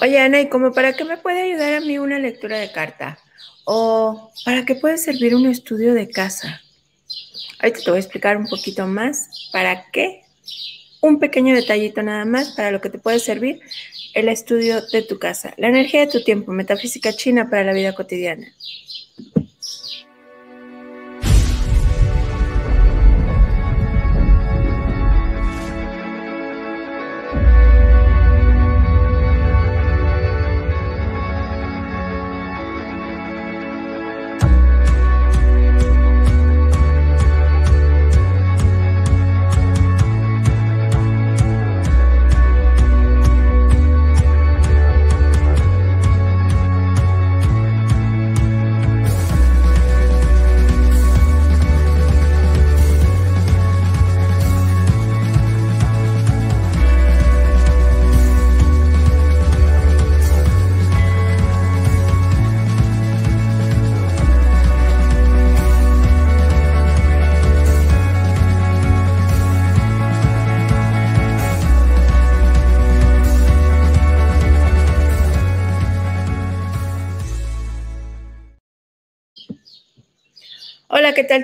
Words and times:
Oye, 0.00 0.20
Ana, 0.20 0.40
¿y 0.40 0.48
cómo 0.48 0.72
para 0.72 0.92
qué 0.92 1.04
me 1.04 1.16
puede 1.16 1.42
ayudar 1.42 1.74
a 1.74 1.80
mí 1.80 1.98
una 1.98 2.20
lectura 2.20 2.58
de 2.58 2.70
carta? 2.70 3.18
¿O 3.64 4.30
para 4.44 4.64
qué 4.64 4.76
puede 4.76 4.96
servir 4.96 5.34
un 5.34 5.46
estudio 5.46 5.92
de 5.92 6.08
casa? 6.08 6.62
Ahorita 7.58 7.80
te 7.80 7.90
voy 7.90 7.96
a 7.96 8.00
explicar 8.00 8.36
un 8.36 8.46
poquito 8.46 8.86
más 8.86 9.48
para 9.52 9.90
qué. 9.90 10.22
Un 11.00 11.18
pequeño 11.18 11.54
detallito 11.54 12.02
nada 12.02 12.24
más 12.24 12.50
para 12.50 12.70
lo 12.70 12.80
que 12.80 12.90
te 12.90 12.98
puede 12.98 13.18
servir 13.18 13.60
el 14.18 14.28
estudio 14.28 14.82
de 14.92 15.02
tu 15.02 15.18
casa. 15.18 15.54
La 15.56 15.68
energía 15.68 16.00
de 16.00 16.08
tu 16.08 16.24
tiempo, 16.24 16.52
metafísica 16.52 17.12
china 17.12 17.48
para 17.48 17.62
la 17.62 17.72
vida 17.72 17.94
cotidiana. 17.94 18.52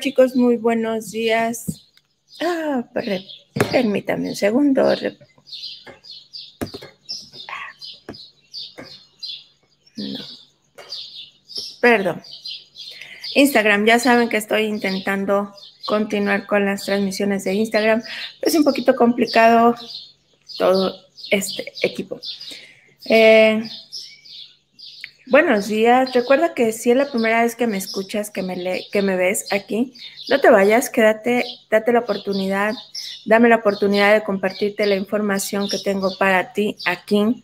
Chicos? 0.01 0.37
Muy 0.37 0.57
buenos 0.57 1.11
días. 1.11 1.91
Ah, 2.41 2.85
permítame 3.73 4.31
un 4.31 4.37
segundo. 4.37 4.95
No. 9.97 10.19
Perdón. 11.81 12.23
Instagram, 13.35 13.87
ya 13.87 13.99
saben 13.99 14.29
que 14.29 14.37
estoy 14.37 14.65
intentando 14.65 15.53
continuar 15.87 16.47
con 16.47 16.65
las 16.65 16.85
transmisiones 16.85 17.45
de 17.45 17.55
Instagram. 17.55 18.03
Es 18.41 18.55
un 18.55 18.65
poquito 18.65 18.95
complicado 18.97 19.75
todo 20.57 20.95
este 21.31 21.73
equipo. 21.83 22.21
Eh, 23.07 23.63
Buenos 25.27 25.69
días. 25.69 26.13
Recuerda 26.13 26.53
que 26.53 26.71
si 26.73 26.91
es 26.91 26.97
la 26.99 27.11
primera 27.11 27.43
vez 27.43 27.57
que 27.57 27.67
me 27.67 27.79
escuchas, 27.79 28.31
que 28.31 28.43
me, 28.43 28.85
que 28.93 29.01
me 29.01 29.17
ves 29.17 29.51
aquí, 29.53 29.95
no 30.29 30.39
te 30.39 30.51
vayas, 30.51 30.91
quédate, 30.91 31.45
date 31.71 31.93
la 31.95 32.01
oportunidad, 32.01 32.75
dame 33.25 33.49
la 33.49 33.57
oportunidad 33.57 34.13
de 34.13 34.23
compartirte 34.23 34.85
la 34.85 34.97
información 34.97 35.71
que 35.71 35.79
tengo 35.79 36.15
para 36.19 36.53
ti 36.53 36.77
aquí. 36.85 37.43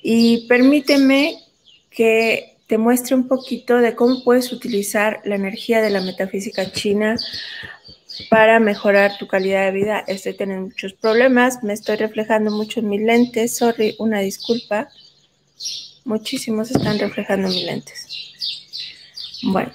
Y 0.00 0.46
permíteme 0.46 1.42
que 1.90 2.56
te 2.68 2.78
muestre 2.78 3.16
un 3.16 3.26
poquito 3.26 3.78
de 3.78 3.96
cómo 3.96 4.22
puedes 4.22 4.52
utilizar 4.52 5.22
la 5.24 5.34
energía 5.34 5.82
de 5.82 5.90
la 5.90 6.00
metafísica 6.00 6.70
china 6.70 7.16
para 8.30 8.60
mejorar 8.60 9.18
tu 9.18 9.26
calidad 9.26 9.64
de 9.64 9.72
vida. 9.72 10.04
Estoy 10.06 10.34
teniendo 10.34 10.66
muchos 10.66 10.92
problemas, 10.92 11.64
me 11.64 11.72
estoy 11.72 11.96
reflejando 11.96 12.52
mucho 12.52 12.78
en 12.78 12.90
mis 12.90 13.00
lentes, 13.00 13.56
sorry, 13.56 13.96
una 13.98 14.20
disculpa. 14.20 14.88
Muchísimos 16.06 16.70
están 16.70 17.00
reflejando 17.00 17.48
mis 17.48 17.64
lentes. 17.64 18.06
Bueno, 19.42 19.72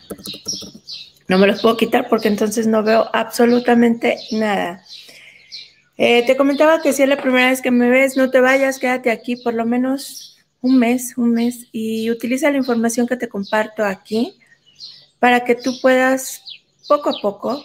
no 1.27 1.37
me 1.37 1.45
los 1.45 1.61
puedo 1.61 1.75
quitar 1.75 2.07
porque 2.07 2.29
entonces 2.29 2.67
no 2.67 2.83
veo 2.83 3.09
absolutamente 3.11 4.17
nada. 4.31 4.81
Eh, 5.97 6.25
te 6.25 6.37
comentaba 6.37 6.81
que 6.81 6.93
si 6.93 7.03
es 7.03 7.09
la 7.09 7.21
primera 7.21 7.49
vez 7.49 7.61
que 7.61 7.69
me 7.69 7.89
ves, 7.89 8.15
no 8.15 8.31
te 8.31 8.39
vayas, 8.39 8.79
quédate 8.79 9.11
aquí 9.11 9.35
por 9.35 9.53
lo 9.53 9.65
menos 9.65 10.37
un 10.61 10.79
mes, 10.79 11.17
un 11.17 11.33
mes 11.33 11.67
y 11.73 12.09
utiliza 12.09 12.49
la 12.49 12.57
información 12.57 13.07
que 13.07 13.17
te 13.17 13.27
comparto 13.27 13.83
aquí 13.83 14.33
para 15.19 15.43
que 15.43 15.55
tú 15.55 15.81
puedas 15.81 16.43
poco 16.87 17.09
a 17.09 17.21
poco, 17.21 17.61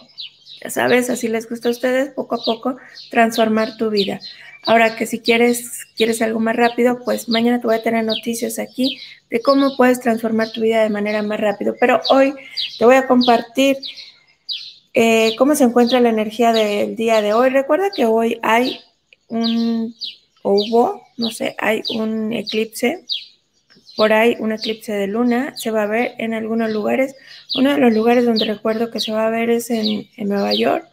ya 0.61 0.69
sabes, 0.69 1.09
así 1.09 1.29
les 1.29 1.49
gusta 1.49 1.69
a 1.69 1.71
ustedes, 1.71 2.09
poco 2.09 2.35
a 2.35 2.43
poco 2.43 2.75
transformar 3.11 3.77
tu 3.77 3.89
vida. 3.89 4.19
Ahora 4.67 4.97
que 4.97 5.05
si 5.05 5.21
quieres, 5.21 5.85
quieres 5.95 6.21
algo 6.21 6.41
más 6.41 6.53
rápido, 6.53 6.99
pues 7.05 7.29
mañana 7.29 7.61
te 7.61 7.67
voy 7.67 7.77
a 7.77 7.81
tener 7.81 8.03
noticias 8.03 8.59
aquí 8.59 8.99
de 9.29 9.41
cómo 9.41 9.77
puedes 9.77 10.01
transformar 10.01 10.51
tu 10.51 10.59
vida 10.59 10.83
de 10.83 10.89
manera 10.89 11.23
más 11.23 11.39
rápido. 11.39 11.77
Pero 11.79 12.01
hoy 12.09 12.33
te 12.77 12.83
voy 12.83 12.95
a 12.95 13.07
compartir 13.07 13.77
eh, 14.93 15.33
cómo 15.37 15.55
se 15.55 15.63
encuentra 15.63 16.01
la 16.01 16.09
energía 16.09 16.51
del 16.51 16.97
día 16.97 17.21
de 17.21 17.31
hoy. 17.31 17.49
Recuerda 17.49 17.91
que 17.95 18.07
hoy 18.07 18.41
hay 18.43 18.81
un, 19.29 19.95
o 20.41 20.55
hubo, 20.55 21.01
no 21.15 21.31
sé, 21.31 21.55
hay 21.59 21.81
un 21.95 22.33
eclipse. 22.33 23.05
Por 23.95 24.11
ahí 24.11 24.35
un 24.37 24.51
eclipse 24.51 24.91
de 24.91 25.07
luna 25.07 25.55
se 25.55 25.71
va 25.71 25.83
a 25.83 25.87
ver 25.87 26.15
en 26.17 26.33
algunos 26.33 26.71
lugares. 26.71 27.15
Uno 27.55 27.71
de 27.71 27.77
los 27.77 27.93
lugares 27.93 28.25
donde 28.25 28.43
recuerdo 28.43 28.91
que 28.91 28.99
se 28.99 29.13
va 29.13 29.27
a 29.27 29.29
ver 29.29 29.49
es 29.49 29.69
en, 29.69 30.09
en 30.17 30.27
Nueva 30.27 30.53
York, 30.53 30.85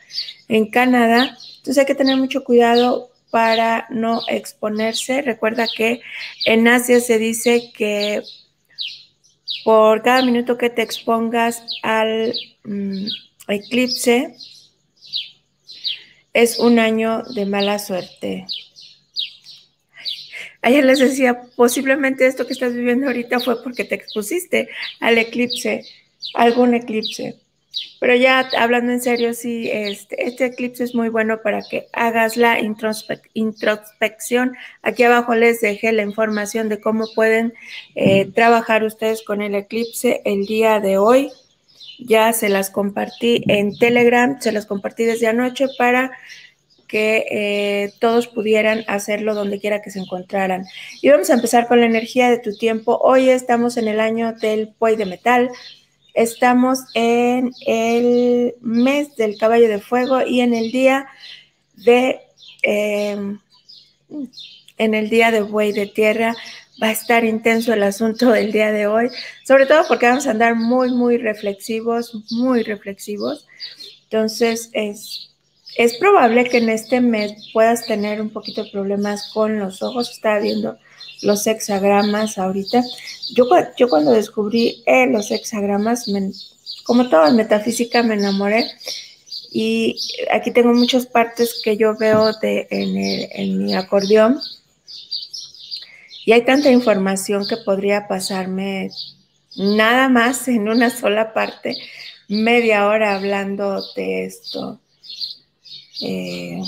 en 0.46 0.70
Canadá. 0.70 1.36
Entonces 1.56 1.78
hay 1.78 1.86
que 1.86 1.96
tener 1.96 2.16
mucho 2.16 2.44
cuidado 2.44 3.10
para 3.34 3.89
no 3.91 4.22
exponerse. 4.28 5.21
Recuerda 5.21 5.67
que 5.67 6.00
en 6.47 6.69
Asia 6.69 7.00
se 7.00 7.19
dice 7.19 7.72
que 7.77 8.22
por 9.65 10.03
cada 10.03 10.22
minuto 10.22 10.56
que 10.56 10.71
te 10.71 10.83
expongas 10.83 11.61
al 11.83 12.33
mm, 12.62 13.09
eclipse 13.49 14.37
es 16.33 16.61
un 16.61 16.78
año 16.78 17.25
de 17.34 17.45
mala 17.45 17.81
suerte. 17.81 18.47
Ayer 20.62 20.84
les 20.84 21.01
decía, 21.01 21.43
posiblemente 21.56 22.28
esto 22.28 22.47
que 22.47 22.53
estás 22.53 22.72
viviendo 22.72 23.09
ahorita 23.09 23.41
fue 23.41 23.61
porque 23.65 23.84
te 23.84 23.97
expusiste 23.97 24.69
al 25.01 25.19
eclipse, 25.19 25.84
algún 26.34 26.75
eclipse. 26.75 27.41
Pero 28.00 28.14
ya 28.16 28.50
hablando 28.58 28.92
en 28.92 29.00
serio, 29.00 29.32
sí, 29.34 29.70
este, 29.72 30.26
este 30.26 30.46
eclipse 30.46 30.84
es 30.84 30.94
muy 30.94 31.08
bueno 31.08 31.40
para 31.42 31.62
que 31.62 31.86
hagas 31.92 32.36
la 32.36 32.58
introspección. 32.60 34.56
Aquí 34.82 35.04
abajo 35.04 35.34
les 35.34 35.60
dejé 35.60 35.92
la 35.92 36.02
información 36.02 36.68
de 36.68 36.80
cómo 36.80 37.06
pueden 37.14 37.54
eh, 37.94 38.30
trabajar 38.34 38.84
ustedes 38.84 39.22
con 39.22 39.40
el 39.40 39.54
eclipse 39.54 40.20
el 40.24 40.44
día 40.46 40.80
de 40.80 40.98
hoy. 40.98 41.30
Ya 41.98 42.32
se 42.32 42.48
las 42.48 42.70
compartí 42.70 43.44
en 43.48 43.78
Telegram, 43.78 44.41
se 44.41 44.52
las 44.52 44.66
compartí 44.66 45.04
desde 45.04 45.28
anoche 45.28 45.66
para 45.78 46.10
que 46.88 47.26
eh, 47.30 47.92
todos 47.98 48.28
pudieran 48.28 48.84
hacerlo 48.86 49.34
donde 49.34 49.58
quiera 49.58 49.82
que 49.82 49.91
se 49.91 49.98
encontraran. 49.98 50.66
Y 51.00 51.08
vamos 51.08 51.30
a 51.30 51.34
empezar 51.34 51.66
con 51.66 51.80
la 51.80 51.86
energía 51.86 52.30
de 52.30 52.38
tu 52.38 52.56
tiempo. 52.56 52.98
Hoy 53.02 53.30
estamos 53.30 53.76
en 53.76 53.88
el 53.88 54.00
año 54.00 54.34
del 54.34 54.68
Poi 54.68 54.94
de 54.96 55.06
Metal. 55.06 55.50
Estamos 56.15 56.78
en 56.95 57.53
el 57.66 58.55
mes 58.61 59.16
del 59.16 59.37
caballo 59.37 59.69
de 59.69 59.81
fuego 59.81 60.22
y 60.25 60.41
en 60.41 60.55
el 60.55 60.71
día 60.71 61.09
de 61.75 62.21
em, 62.63 63.41
en 64.78 64.95
el 64.95 65.11
día 65.11 65.31
de 65.31 65.43
buey 65.43 65.72
de 65.72 65.87
tierra 65.87 66.34
va 66.83 66.89
a 66.89 66.93
estar 66.93 67.25
intenso 67.25 67.72
el 67.72 67.83
asunto 67.83 68.31
del 68.31 68.53
día 68.53 68.72
de 68.72 68.87
hoy, 68.87 69.09
sobre 69.45 69.66
todo 69.66 69.87
porque 69.87 70.07
vamos 70.07 70.27
a 70.27 70.33
andar 70.33 70.57
muy, 70.57 70.91
muy 70.93 71.19
reflexivos, 71.19 72.13
muy 72.31 72.63
reflexivos. 72.63 73.47
Entonces, 74.05 74.71
es, 74.72 75.34
es 75.77 75.97
probable 75.97 76.45
que 76.45 76.59
en 76.59 76.69
este 76.69 77.01
mes 77.01 77.51
puedas 77.53 77.87
tener 77.87 78.21
un 78.21 78.31
poquito 78.31 78.65
de 78.65 78.71
problemas 78.71 79.31
con 79.33 79.59
los 79.59 79.83
ojos. 79.83 80.11
Estaba 80.11 80.41
viendo 80.41 80.78
los 81.24 81.47
hexagramas 81.47 82.38
ahorita. 82.38 82.82
Yo, 83.34 83.88
cuando 83.88 84.12
descubrí 84.12 84.82
eh, 84.86 85.06
los 85.06 85.30
hexagramas, 85.30 86.06
como 86.84 87.09
todo 87.09 87.26
en 87.26 87.36
metafísica, 87.36 88.03
me 88.03 88.15
enamoré. 88.15 88.71
Y 89.50 89.97
aquí 90.30 90.50
tengo 90.50 90.72
muchas 90.74 91.06
partes 91.06 91.60
que 91.62 91.76
yo 91.76 91.97
veo 91.97 92.32
de, 92.41 92.66
en, 92.71 92.97
en 93.32 93.65
mi 93.65 93.74
acordeón. 93.74 94.41
Y 96.26 96.32
hay 96.32 96.44
tanta 96.44 96.71
información 96.71 97.47
que 97.47 97.56
podría 97.59 98.09
pasarme 98.09 98.91
nada 99.56 100.09
más 100.09 100.48
en 100.48 100.68
una 100.68 100.91
sola 100.91 101.32
parte, 101.32 101.77
media 102.28 102.86
hora 102.86 103.15
hablando 103.15 103.82
de 103.94 104.24
esto. 104.24 104.80
Eh, 106.00 106.60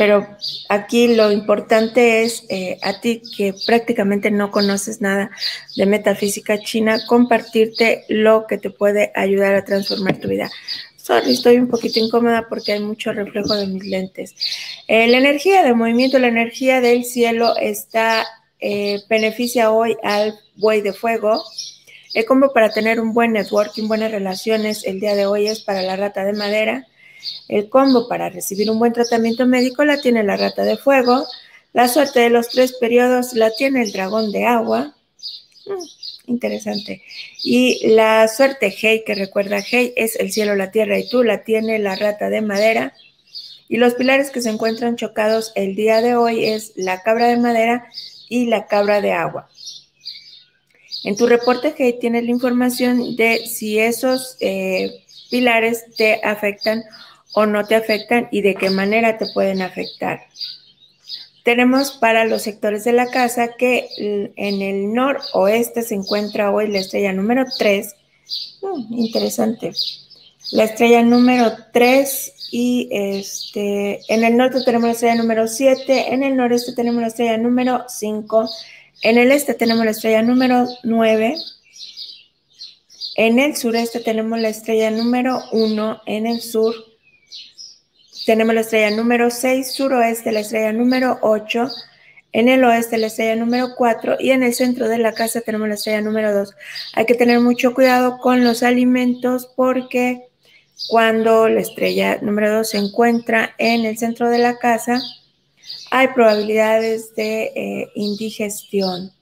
pero 0.00 0.26
aquí 0.70 1.14
lo 1.14 1.30
importante 1.30 2.22
es 2.22 2.46
eh, 2.48 2.78
a 2.80 3.02
ti 3.02 3.20
que 3.36 3.52
prácticamente 3.66 4.30
no 4.30 4.50
conoces 4.50 5.02
nada 5.02 5.30
de 5.76 5.84
metafísica 5.84 6.58
china, 6.58 7.04
compartirte 7.06 8.06
lo 8.08 8.46
que 8.46 8.56
te 8.56 8.70
puede 8.70 9.12
ayudar 9.14 9.54
a 9.54 9.62
transformar 9.66 10.16
tu 10.16 10.28
vida. 10.28 10.50
Sorry, 10.96 11.32
estoy 11.32 11.58
un 11.58 11.68
poquito 11.68 12.00
incómoda 12.00 12.46
porque 12.48 12.72
hay 12.72 12.80
mucho 12.80 13.12
reflejo 13.12 13.54
de 13.54 13.66
mis 13.66 13.84
lentes. 13.84 14.34
Eh, 14.88 15.06
la 15.06 15.18
energía 15.18 15.62
de 15.62 15.74
movimiento, 15.74 16.18
la 16.18 16.28
energía 16.28 16.80
del 16.80 17.04
cielo 17.04 17.54
está, 17.60 18.26
eh, 18.58 19.02
beneficia 19.10 19.70
hoy 19.70 19.98
al 20.02 20.32
buey 20.56 20.80
de 20.80 20.94
fuego. 20.94 21.44
El 22.14 22.24
combo 22.24 22.54
para 22.54 22.70
tener 22.70 23.00
un 23.00 23.12
buen 23.12 23.32
networking, 23.32 23.86
buenas 23.86 24.12
relaciones 24.12 24.82
el 24.86 24.98
día 24.98 25.14
de 25.14 25.26
hoy 25.26 25.46
es 25.46 25.60
para 25.60 25.82
la 25.82 25.96
rata 25.96 26.24
de 26.24 26.32
madera. 26.32 26.86
El 27.48 27.68
combo 27.68 28.08
para 28.08 28.30
recibir 28.30 28.70
un 28.70 28.78
buen 28.78 28.92
tratamiento 28.92 29.46
médico 29.46 29.84
la 29.84 30.00
tiene 30.00 30.22
la 30.22 30.36
rata 30.36 30.62
de 30.62 30.76
fuego. 30.76 31.26
La 31.72 31.88
suerte 31.88 32.20
de 32.20 32.30
los 32.30 32.48
tres 32.48 32.74
periodos 32.74 33.34
la 33.34 33.50
tiene 33.50 33.82
el 33.82 33.92
dragón 33.92 34.32
de 34.32 34.46
agua. 34.46 34.94
Mm, 35.66 36.30
interesante. 36.32 37.02
Y 37.42 37.88
la 37.88 38.28
suerte 38.28 38.74
Hey, 38.76 39.02
que 39.06 39.14
recuerda 39.14 39.60
Hey, 39.60 39.92
es 39.96 40.16
el 40.16 40.32
cielo, 40.32 40.56
la 40.56 40.70
tierra 40.70 40.98
y 40.98 41.08
tú, 41.08 41.22
la 41.22 41.44
tiene 41.44 41.78
la 41.78 41.96
rata 41.96 42.30
de 42.30 42.40
madera. 42.40 42.94
Y 43.68 43.76
los 43.76 43.94
pilares 43.94 44.30
que 44.30 44.40
se 44.40 44.50
encuentran 44.50 44.96
chocados 44.96 45.52
el 45.54 45.76
día 45.76 46.00
de 46.00 46.16
hoy 46.16 46.44
es 46.44 46.72
la 46.74 47.02
cabra 47.02 47.28
de 47.28 47.36
madera 47.36 47.86
y 48.28 48.46
la 48.46 48.66
cabra 48.66 49.00
de 49.00 49.12
agua. 49.12 49.48
En 51.04 51.16
tu 51.16 51.26
reporte 51.26 51.74
Hey 51.76 51.96
tienes 52.00 52.24
la 52.24 52.30
información 52.30 53.16
de 53.16 53.46
si 53.46 53.78
esos 53.78 54.36
eh, 54.40 55.04
pilares 55.30 55.84
te 55.96 56.20
afectan 56.22 56.82
o 57.32 57.46
no 57.46 57.64
te 57.66 57.74
afectan 57.74 58.28
y 58.30 58.42
de 58.42 58.54
qué 58.54 58.70
manera 58.70 59.18
te 59.18 59.26
pueden 59.32 59.62
afectar. 59.62 60.20
Tenemos 61.44 61.92
para 61.92 62.24
los 62.26 62.42
sectores 62.42 62.84
de 62.84 62.92
la 62.92 63.06
casa 63.06 63.54
que 63.56 63.88
en 63.98 64.62
el 64.62 64.92
noroeste 64.92 65.82
se 65.82 65.94
encuentra 65.94 66.50
hoy 66.50 66.68
la 66.68 66.78
estrella 66.78 67.12
número 67.12 67.44
3. 67.58 67.94
Mm, 68.62 68.98
interesante. 68.98 69.72
La 70.52 70.64
estrella 70.64 71.02
número 71.02 71.52
3 71.72 72.34
y 72.50 72.88
este, 72.90 74.00
en 74.12 74.24
el 74.24 74.36
norte 74.36 74.62
tenemos 74.64 74.88
la 74.88 74.92
estrella 74.92 75.14
número 75.14 75.46
7, 75.46 76.12
en 76.12 76.24
el 76.24 76.36
noreste 76.36 76.72
tenemos 76.72 77.00
la 77.00 77.06
estrella 77.06 77.38
número 77.38 77.84
5, 77.88 78.50
en 79.02 79.18
el 79.18 79.30
este 79.30 79.54
tenemos 79.54 79.84
la 79.84 79.92
estrella 79.92 80.22
número 80.22 80.66
9, 80.82 81.36
en 83.16 83.38
el 83.38 83.56
sureste 83.56 84.00
tenemos 84.00 84.40
la 84.40 84.48
estrella 84.48 84.90
número 84.90 85.40
1, 85.52 86.02
en 86.06 86.26
el 86.26 86.40
sur 86.40 86.74
tenemos 88.26 88.54
la 88.54 88.60
estrella 88.60 88.90
número 88.96 89.30
6, 89.30 89.72
suroeste 89.72 90.32
la 90.32 90.40
estrella 90.40 90.72
número 90.72 91.18
8, 91.22 91.70
en 92.32 92.48
el 92.48 92.62
oeste 92.64 92.98
la 92.98 93.08
estrella 93.08 93.36
número 93.36 93.74
4 93.76 94.16
y 94.20 94.30
en 94.30 94.42
el 94.42 94.54
centro 94.54 94.88
de 94.88 94.98
la 94.98 95.12
casa 95.12 95.40
tenemos 95.40 95.68
la 95.68 95.74
estrella 95.74 96.00
número 96.00 96.32
2. 96.34 96.54
Hay 96.94 97.06
que 97.06 97.14
tener 97.14 97.40
mucho 97.40 97.74
cuidado 97.74 98.18
con 98.18 98.44
los 98.44 98.62
alimentos 98.62 99.50
porque 99.56 100.28
cuando 100.88 101.48
la 101.48 101.60
estrella 101.60 102.18
número 102.22 102.54
2 102.54 102.70
se 102.70 102.78
encuentra 102.78 103.54
en 103.58 103.84
el 103.84 103.98
centro 103.98 104.28
de 104.30 104.38
la 104.38 104.58
casa, 104.58 105.00
hay 105.90 106.08
probabilidades 106.08 107.14
de 107.14 107.52
eh, 107.54 107.88
indigestión. 107.94 109.12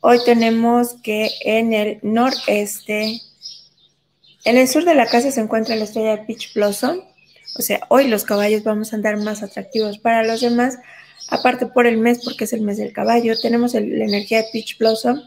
Hoy 0.00 0.18
tenemos 0.24 0.94
que 1.02 1.30
en 1.40 1.72
el 1.72 1.98
noreste, 2.02 3.20
en 4.44 4.56
el 4.56 4.68
sur 4.68 4.84
de 4.84 4.94
la 4.94 5.06
casa 5.06 5.32
se 5.32 5.40
encuentra 5.40 5.74
la 5.74 5.84
estrella 5.84 6.24
Peach 6.26 6.54
Blossom 6.54 7.00
o 7.58 7.62
sea, 7.62 7.80
hoy 7.88 8.08
los 8.08 8.24
caballos 8.24 8.64
vamos 8.64 8.92
a 8.92 8.96
andar 8.96 9.16
más 9.16 9.42
atractivos 9.42 9.98
para 9.98 10.22
los 10.22 10.40
demás, 10.40 10.78
aparte 11.28 11.66
por 11.66 11.86
el 11.86 11.98
mes, 11.98 12.20
porque 12.24 12.44
es 12.44 12.52
el 12.52 12.60
mes 12.60 12.76
del 12.76 12.92
caballo. 12.92 13.38
Tenemos 13.40 13.74
la 13.74 13.80
energía 13.80 14.42
de 14.42 14.48
Peach 14.52 14.78
Blossom. 14.78 15.20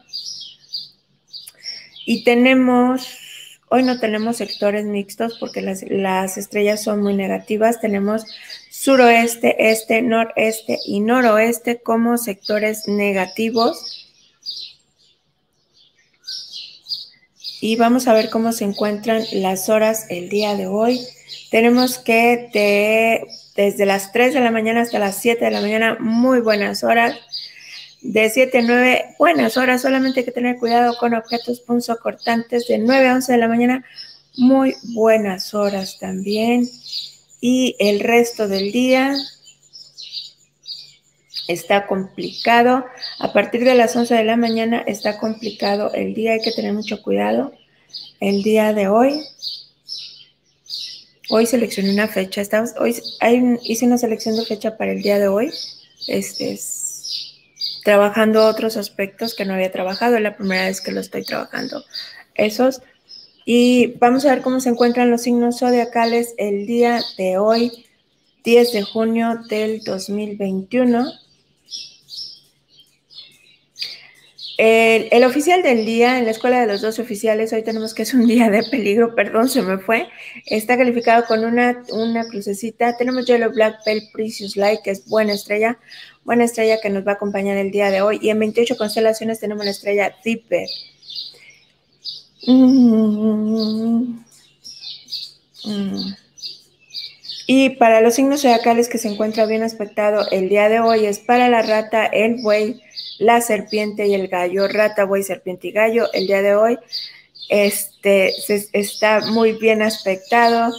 Y 2.06 2.24
tenemos, 2.24 3.08
hoy 3.70 3.84
no 3.84 4.00
tenemos 4.00 4.38
sectores 4.38 4.86
mixtos 4.86 5.38
porque 5.40 5.62
las, 5.62 5.84
las 5.90 6.38
estrellas 6.38 6.84
son 6.84 7.02
muy 7.02 7.16
negativas. 7.16 7.82
Tenemos 7.82 8.26
suroeste, 8.70 9.72
este, 9.72 10.02
noreste 10.02 10.80
y 10.86 11.00
noroeste 11.00 11.82
como 11.82 12.18
sectores 12.18 12.88
negativos. 12.88 14.08
Y 17.62 17.76
vamos 17.76 18.08
a 18.08 18.14
ver 18.14 18.30
cómo 18.30 18.54
se 18.54 18.64
encuentran 18.64 19.24
las 19.34 19.68
horas 19.68 20.06
el 20.10 20.30
día 20.30 20.56
de 20.56 20.68
hoy. 20.68 21.06
Tenemos 21.50 21.98
que 21.98 22.50
desde 23.56 23.86
las 23.86 24.12
3 24.12 24.34
de 24.34 24.40
la 24.40 24.52
mañana 24.52 24.82
hasta 24.82 25.00
las 25.00 25.18
7 25.22 25.44
de 25.44 25.52
la 25.52 25.62
mañana, 25.62 25.98
muy 26.00 26.42
buenas 26.42 26.84
horas. 26.84 27.18
De 28.02 28.30
7 28.30 28.60
a 28.60 28.62
9, 28.62 29.16
buenas 29.18 29.58
horas, 29.58 29.82
solamente 29.82 30.22
hay 30.22 30.26
que 30.26 30.32
tener 30.32 30.58
cuidado 30.58 30.96
con 30.98 31.14
objetos 31.14 31.60
punzocortantes. 31.62 32.68
De 32.68 32.78
9 32.78 33.08
a 33.08 33.16
11 33.16 33.32
de 33.32 33.38
la 33.38 33.48
mañana, 33.48 33.86
muy 34.38 34.76
buenas 34.94 35.54
horas 35.54 35.98
también. 36.00 36.70
Y 37.42 37.76
el 37.80 38.00
resto 38.00 38.48
del 38.48 38.72
día 38.72 39.16
está 41.50 41.88
complicado. 41.88 42.86
A 43.18 43.34
partir 43.34 43.64
de 43.66 43.76
las 43.76 43.96
11 43.96 44.14
de 44.14 44.24
la 44.24 44.38
mañana 44.38 44.84
está 44.86 45.18
complicado 45.18 45.92
el 45.94 46.14
día, 46.14 46.34
hay 46.34 46.42
que 46.42 46.52
tener 46.52 46.74
mucho 46.74 47.02
cuidado. 47.02 47.54
El 48.20 48.44
día 48.44 48.72
de 48.74 48.88
hoy 48.88 49.22
Hoy 51.32 51.46
seleccioné 51.46 51.94
una 51.94 52.08
fecha. 52.08 52.42
Estamos, 52.42 52.74
hoy 52.80 52.96
hice 53.62 53.86
una 53.86 54.00
selección 54.00 54.36
de 54.36 54.46
fecha 54.46 54.78
para 54.78 54.94
el 54.94 55.04
día 55.04 55.20
de 55.20 55.28
hoy. 55.28 55.52
Este 56.08 56.54
es, 56.54 57.36
trabajando 57.84 58.48
otros 58.48 58.78
aspectos 58.78 59.36
que 59.36 59.46
no 59.46 59.54
había 59.54 59.72
trabajado. 59.72 60.16
Es 60.16 60.24
la 60.24 60.36
primera 60.36 60.66
vez 60.66 60.82
que 60.82 60.92
lo 60.92 61.02
estoy 61.02 61.24
trabajando. 61.24 61.86
Esos. 62.34 62.82
Y 63.46 63.94
vamos 64.00 64.26
a 64.26 64.30
ver 64.30 64.42
cómo 64.42 64.60
se 64.60 64.70
encuentran 64.70 65.12
los 65.12 65.22
signos 65.22 65.60
zodiacales 65.60 66.34
el 66.38 66.66
día 66.66 67.00
de 67.20 67.38
hoy, 67.38 67.86
10 68.44 68.74
de 68.74 68.82
junio 68.82 69.40
del 69.50 69.84
2021. 69.84 71.12
El, 74.62 75.24
oficial 75.24 75.64
del 75.64 75.86
día 75.86 76.20
en 76.20 76.26
la 76.26 76.32
escuela 76.32 76.60
de 76.60 76.68
los 76.68 76.82
dos 76.82 77.00
oficiales, 77.00 77.54
hoy 77.54 77.64
tenemos 77.64 77.94
que 77.94 78.02
es 78.04 78.14
un 78.14 78.28
día 78.28 78.50
de 78.50 78.62
peligro, 78.64 79.16
perdón, 79.16 79.48
se 79.48 79.62
me 79.62 79.78
fue, 79.78 80.10
está 80.46 80.78
calificado 80.78 81.24
con 81.28 81.46
una, 81.46 81.82
una 81.94 82.28
crucecita. 82.28 82.98
Tenemos 82.98 83.26
Yellow 83.26 83.54
Black 83.54 83.78
Bell 83.86 84.02
Precious 84.12 84.58
Light, 84.58 84.82
que 84.84 84.92
es 84.92 85.06
buena 85.08 85.32
estrella, 85.32 85.80
buena 86.26 86.44
estrella 86.44 86.78
que 86.82 86.90
nos 86.90 87.08
va 87.08 87.12
a 87.12 87.16
acompañar 87.16 87.56
el 87.56 87.72
día 87.72 87.90
de 87.90 88.02
hoy. 88.02 88.20
Y 88.22 88.32
en 88.32 88.40
28 88.40 88.76
constelaciones 88.76 89.40
tenemos 89.40 89.64
la 89.64 89.72
estrella 89.72 90.14
Dipper. 90.26 90.68
Mm. 92.46 94.20
Mm. 95.64 96.16
Y 97.52 97.72
para 97.72 98.00
los 98.00 98.14
signos 98.14 98.44
zodiacales 98.44 98.90
que 98.90 99.00
se 99.00 99.08
encuentra 99.08 99.48
bien 99.48 99.64
aspectado 99.64 100.30
el 100.30 100.50
día 100.50 100.70
de 100.70 100.82
hoy 100.82 101.08
es 101.08 101.18
para 101.18 101.50
la 101.50 101.64
rata, 101.64 102.06
el 102.06 102.44
buey, 102.44 102.80
la 103.18 103.42
serpiente 103.42 104.06
y 104.06 104.14
el 104.14 104.28
gallo, 104.28 104.68
rata, 104.68 105.04
buey, 105.04 105.24
serpiente 105.24 105.70
y 105.70 105.72
gallo, 105.72 106.14
el 106.14 106.28
día 106.28 106.44
de 106.44 106.54
hoy 106.54 106.78
este, 107.50 108.36
está 108.74 109.22
muy 109.32 109.54
bien 109.54 109.82
aspectado 109.82 110.72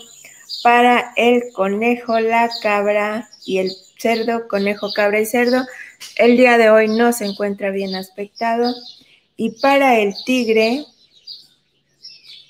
para 0.63 1.13
el 1.17 1.43
conejo, 1.55 2.21
la 2.21 2.49
cabra 2.63 3.29
y 3.45 3.59
el 3.59 3.73
cerdo, 3.99 4.47
conejo, 4.47 4.93
cabra 4.93 5.19
y 5.19 5.27
cerdo. 5.27 5.67
El 6.15 6.37
día 6.37 6.57
de 6.57 6.71
hoy 6.71 6.87
no 6.87 7.13
se 7.13 7.25
encuentra 7.25 7.73
bien 7.73 7.97
aspectado. 7.97 8.73
Y 9.37 9.59
para 9.61 9.99
el 9.99 10.15
tigre, 10.25 10.85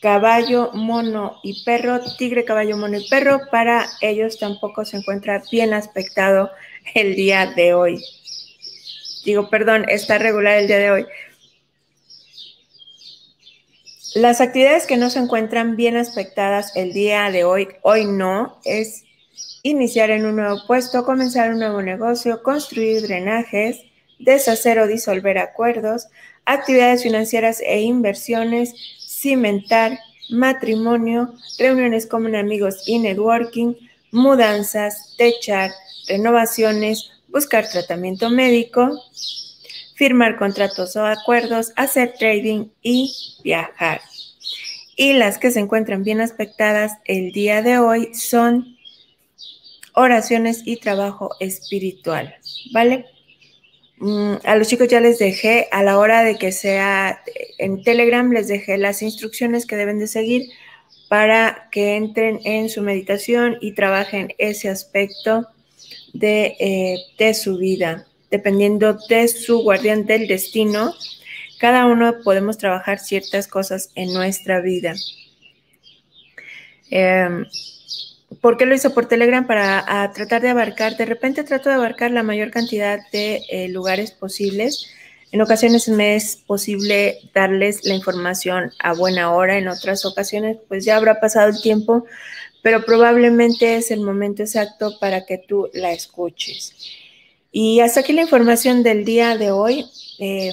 caballo, 0.00 0.71
mono 0.73 1.38
y 1.42 1.62
perro, 1.64 2.00
tigre, 2.16 2.45
caballo, 2.45 2.76
mono 2.76 2.99
y 2.99 3.09
perro, 3.09 3.40
para 3.50 3.87
ellos 4.00 4.38
tampoco 4.38 4.85
se 4.85 4.97
encuentra 4.97 5.42
bien 5.50 5.75
aspectado 5.75 6.50
el 6.95 7.14
día 7.14 7.47
de 7.54 7.75
hoy 7.75 8.02
digo, 9.25 9.49
perdón, 9.50 9.85
está 9.88 10.19
regular 10.19 10.59
el 10.59 10.66
día 10.66 10.78
de 10.78 10.90
hoy. 10.90 11.07
Las 14.14 14.40
actividades 14.40 14.87
que 14.87 14.97
no 14.97 15.09
se 15.09 15.21
encuentran 15.21 15.76
bien 15.76 15.97
aspectadas 15.97 16.75
el 16.75 16.92
día 16.92 17.30
de 17.30 17.45
hoy, 17.45 17.69
hoy 17.83 18.07
no, 18.07 18.59
es 18.64 19.04
iniciar 19.62 20.11
en 20.11 20.26
un 20.26 20.37
nuevo 20.37 20.66
puesto, 20.66 21.04
comenzar 21.04 21.50
un 21.50 21.61
nuevo 21.61 21.80
negocio, 21.80 22.42
construir 22.42 23.02
drenajes, 23.02 23.83
deshacer 24.19 24.78
o 24.80 24.88
disolver 24.88 25.38
acuerdos, 25.38 26.09
actividades 26.45 27.04
financieras 27.04 27.61
e 27.61 27.80
inversiones, 27.83 28.75
cimentar, 29.21 29.99
matrimonio, 30.31 31.35
reuniones 31.59 32.07
con 32.07 32.35
amigos 32.35 32.83
y 32.87 32.99
networking, 32.99 33.75
mudanzas, 34.12 35.15
techar, 35.17 35.71
renovaciones, 36.09 37.11
buscar 37.29 37.69
tratamiento 37.69 38.31
médico, 38.31 38.91
firmar 39.95 40.39
contratos 40.39 40.97
o 40.97 41.05
acuerdos, 41.05 41.73
hacer 41.77 42.15
trading 42.19 42.67
y 42.83 43.12
viajar. 43.45 44.00
Y 44.97 45.12
las 45.15 45.39
que 45.39 45.50
se 45.50 45.61
encuentran 45.61 46.03
bien 46.03 46.21
aspectadas 46.21 46.93
el 47.05 47.33
día 47.33 47.62
de 47.62 47.79
hoy 47.79 48.15
son 48.15 48.77
oraciones 49.95 50.62
y 50.65 50.77
trabajo 50.77 51.31
espiritual, 51.41 52.35
¿vale? 52.73 53.07
Mm, 54.00 54.37
a 54.45 54.57
los 54.57 54.66
chicos 54.66 54.88
ya 54.88 54.99
les 54.99 55.19
dejé 55.19 55.69
a 55.73 55.83
la 55.83 55.99
hora 55.99 56.25
de 56.25 56.38
que 56.38 56.52
sea 56.52 57.23
en 57.59 57.83
Telegram, 57.83 58.33
les 58.33 58.49
dejé 58.49 58.78
las 58.78 59.02
instrucciones 59.02 59.66
que 59.66 59.76
deben 59.76 59.99
de 59.99 60.07
seguir 60.07 60.49
para 61.09 61.69
que 61.71 61.97
entren 61.97 62.40
en 62.45 62.71
su 62.71 62.80
meditación 62.80 63.59
y 63.61 63.73
trabajen 63.73 64.33
ese 64.38 64.71
aspecto 64.71 65.49
de, 66.14 66.57
eh, 66.59 66.97
de 67.19 67.35
su 67.35 67.59
vida, 67.59 68.07
dependiendo 68.30 68.97
de 69.11 69.28
su 69.28 69.59
guardián 69.59 70.07
del 70.07 70.26
destino. 70.26 70.95
Cada 71.59 71.85
uno 71.85 72.23
podemos 72.25 72.57
trabajar 72.57 73.00
ciertas 73.00 73.47
cosas 73.49 73.90
en 73.97 74.14
nuestra 74.14 74.62
vida. 74.62 74.95
Eh, 76.90 77.28
¿Por 78.40 78.56
qué 78.56 78.64
lo 78.64 78.75
hice 78.75 78.90
por 78.90 79.06
Telegram? 79.06 79.46
Para 79.46 80.12
tratar 80.14 80.40
de 80.40 80.50
abarcar, 80.50 80.96
de 80.96 81.04
repente 81.04 81.42
trato 81.42 81.68
de 81.68 81.75
abarcar 81.75 82.12
la 82.12 82.22
mayor 82.22 82.50
cantidad 82.50 83.00
de 83.10 83.42
eh, 83.50 83.68
lugares 83.68 84.12
posibles. 84.12 84.87
En 85.32 85.40
ocasiones 85.40 85.88
me 85.88 86.14
es 86.14 86.37
posible 86.37 87.18
darles 87.34 87.84
la 87.84 87.94
información 87.94 88.72
a 88.78 88.94
buena 88.94 89.32
hora, 89.32 89.58
en 89.58 89.68
otras 89.68 90.04
ocasiones 90.04 90.58
pues 90.68 90.84
ya 90.84 90.96
habrá 90.96 91.20
pasado 91.20 91.50
el 91.50 91.60
tiempo, 91.60 92.04
pero 92.62 92.84
probablemente 92.84 93.76
es 93.76 93.90
el 93.90 94.00
momento 94.00 94.42
exacto 94.42 94.99
para 95.00 95.26
que 95.26 95.38
tú 95.38 95.68
la 95.72 95.92
escuches. 95.92 96.75
Y 97.52 97.80
hasta 97.80 98.00
aquí 98.00 98.12
la 98.12 98.22
información 98.22 98.82
del 98.84 99.04
día 99.04 99.37
de 99.37 99.50
hoy. 99.50 99.87
Eh, 100.20 100.52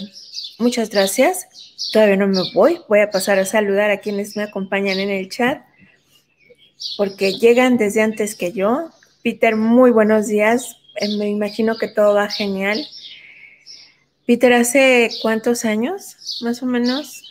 muchas 0.57 0.89
gracias. 0.89 1.48
Todavía 1.93 2.17
no 2.17 2.27
me 2.27 2.41
voy, 2.53 2.81
voy 2.89 3.01
a 3.01 3.12
pasar 3.12 3.38
a 3.38 3.46
saludar 3.46 3.91
a 3.91 4.00
quienes 4.00 4.36
me 4.36 4.43
acompañan 4.43 5.00
en 5.00 5.10
el 5.10 5.29
chat 5.29 5.67
porque 6.98 7.34
llegan 7.34 7.77
desde 7.77 8.01
antes 8.01 8.36
que 8.36 8.51
yo. 8.51 8.89
Peter, 9.24 9.55
muy 9.55 9.91
buenos 9.91 10.27
días. 10.27 10.77
Eh, 10.96 11.17
me 11.17 11.29
imagino 11.29 11.77
que 11.77 11.88
todo 11.88 12.13
va 12.13 12.29
genial. 12.29 12.88
Peter, 14.25 14.53
¿hace 14.53 15.10
cuántos 15.22 15.65
años? 15.65 16.39
Más 16.41 16.62
o 16.62 16.65
menos. 16.65 17.24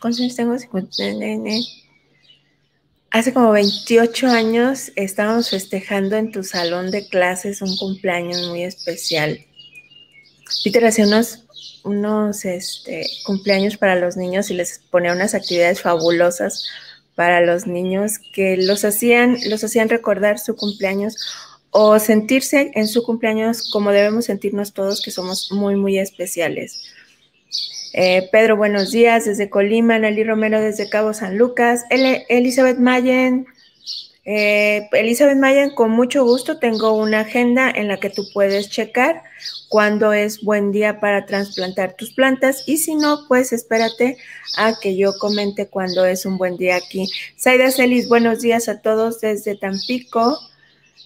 ¿Cuántos 0.00 0.20
años 0.20 0.36
tengo? 0.36 0.56
Hace 3.10 3.32
como 3.32 3.50
28 3.52 4.26
años 4.26 4.92
estábamos 4.96 5.50
festejando 5.50 6.16
en 6.16 6.32
tu 6.32 6.42
salón 6.42 6.90
de 6.90 7.08
clases 7.08 7.62
un 7.62 7.76
cumpleaños 7.76 8.48
muy 8.48 8.62
especial. 8.62 9.38
Peter 10.64 10.84
hacía 10.84 11.06
unos, 11.06 11.44
unos 11.84 12.44
este, 12.44 13.06
cumpleaños 13.24 13.76
para 13.76 13.96
los 13.96 14.16
niños 14.16 14.50
y 14.50 14.54
les 14.54 14.80
ponía 14.90 15.12
unas 15.12 15.34
actividades 15.34 15.80
fabulosas 15.80 16.66
para 17.16 17.40
los 17.40 17.66
niños 17.66 18.18
que 18.32 18.56
los 18.56 18.84
hacían, 18.84 19.38
los 19.48 19.64
hacían 19.64 19.88
recordar 19.88 20.38
su 20.38 20.54
cumpleaños 20.54 21.16
o 21.70 21.98
sentirse 21.98 22.70
en 22.74 22.86
su 22.86 23.02
cumpleaños 23.02 23.70
como 23.72 23.90
debemos 23.90 24.26
sentirnos 24.26 24.72
todos, 24.72 25.02
que 25.02 25.10
somos 25.10 25.50
muy, 25.50 25.74
muy 25.74 25.98
especiales. 25.98 26.84
Eh, 27.92 28.28
Pedro, 28.30 28.56
buenos 28.56 28.92
días 28.92 29.24
desde 29.24 29.48
Colima, 29.48 29.98
Nelly 29.98 30.24
Romero 30.24 30.60
desde 30.60 30.88
Cabo 30.90 31.14
San 31.14 31.38
Lucas, 31.38 31.84
Elizabeth 31.90 32.78
Mayen, 32.78 33.46
eh, 34.28 34.88
Elizabeth 34.90 35.38
Mayen, 35.38 35.70
con 35.70 35.92
mucho 35.92 36.24
gusto 36.24 36.58
tengo 36.58 36.94
una 36.94 37.20
agenda 37.20 37.70
en 37.70 37.86
la 37.86 37.98
que 37.98 38.10
tú 38.10 38.24
puedes 38.34 38.68
checar 38.68 39.22
cuándo 39.68 40.12
es 40.12 40.42
buen 40.42 40.72
día 40.72 40.98
para 40.98 41.26
trasplantar 41.26 41.94
tus 41.94 42.12
plantas 42.12 42.64
y 42.66 42.78
si 42.78 42.96
no, 42.96 43.20
pues 43.28 43.52
espérate 43.52 44.16
a 44.58 44.74
que 44.82 44.96
yo 44.96 45.12
comente 45.20 45.68
cuándo 45.68 46.04
es 46.04 46.26
un 46.26 46.38
buen 46.38 46.56
día 46.56 46.74
aquí. 46.74 47.08
Saida 47.36 47.70
Celis, 47.70 48.08
buenos 48.08 48.40
días 48.40 48.68
a 48.68 48.80
todos 48.80 49.20
desde 49.20 49.54
Tampico. 49.54 50.36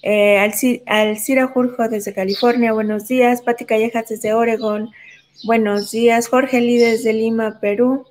Eh, 0.03 0.39
Alcira 0.87 1.47
Jurjo 1.47 1.89
desde 1.91 2.15
California, 2.15 2.73
buenos 2.73 3.07
días. 3.07 3.43
Pati 3.43 3.67
Callejas 3.67 4.09
desde 4.09 4.33
Oregón, 4.33 4.93
buenos 5.45 5.91
días. 5.91 6.27
Jorge 6.29 6.62
Lee 6.62 6.79
desde 6.79 7.12
Lima, 7.12 7.61
Perú. 7.61 8.07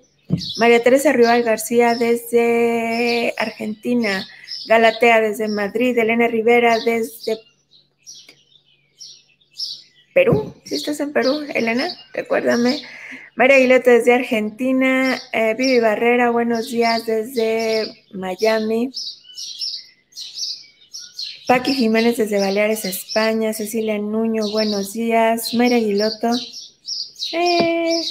María 0.59 0.83
Teresa 0.83 1.13
Rival 1.13 1.41
García 1.41 1.95
desde 1.95 3.33
Argentina. 3.39 4.27
Galatea 4.69 5.19
desde 5.19 5.47
Madrid, 5.47 5.97
Elena 5.97 6.27
Rivera 6.27 6.77
desde 6.77 7.39
Perú. 10.13 10.53
¿Sí 10.63 10.75
estás 10.75 10.99
en 10.99 11.11
Perú, 11.11 11.43
Elena? 11.55 11.89
Recuérdame. 12.13 12.83
María 13.35 13.55
Aguileta 13.55 13.89
desde 13.89 14.13
Argentina, 14.13 15.19
eh, 15.33 15.55
Vivi 15.57 15.79
Barrera, 15.79 16.29
buenos 16.29 16.69
días 16.69 17.03
desde 17.07 18.05
Miami. 18.11 18.91
Paqui 21.47 21.73
Jiménez 21.73 22.17
desde 22.17 22.39
Baleares, 22.39 22.85
España. 22.85 23.53
Cecilia 23.53 23.97
Nuño, 23.97 24.51
buenos 24.51 24.93
días. 24.93 25.55
María 25.55 25.77
Aguiloto. 25.77 26.29
Eh, 27.33 28.01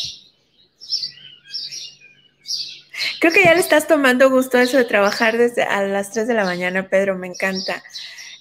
Creo 3.20 3.32
que 3.32 3.42
ya 3.44 3.54
le 3.54 3.60
estás 3.60 3.88
tomando 3.88 4.30
gusto 4.30 4.58
eso 4.58 4.76
de 4.76 4.84
trabajar 4.84 5.36
desde 5.36 5.64
a 5.64 5.82
las 5.82 6.12
3 6.12 6.28
de 6.28 6.34
la 6.34 6.44
mañana, 6.44 6.88
Pedro, 6.88 7.18
me 7.18 7.26
encanta. 7.26 7.82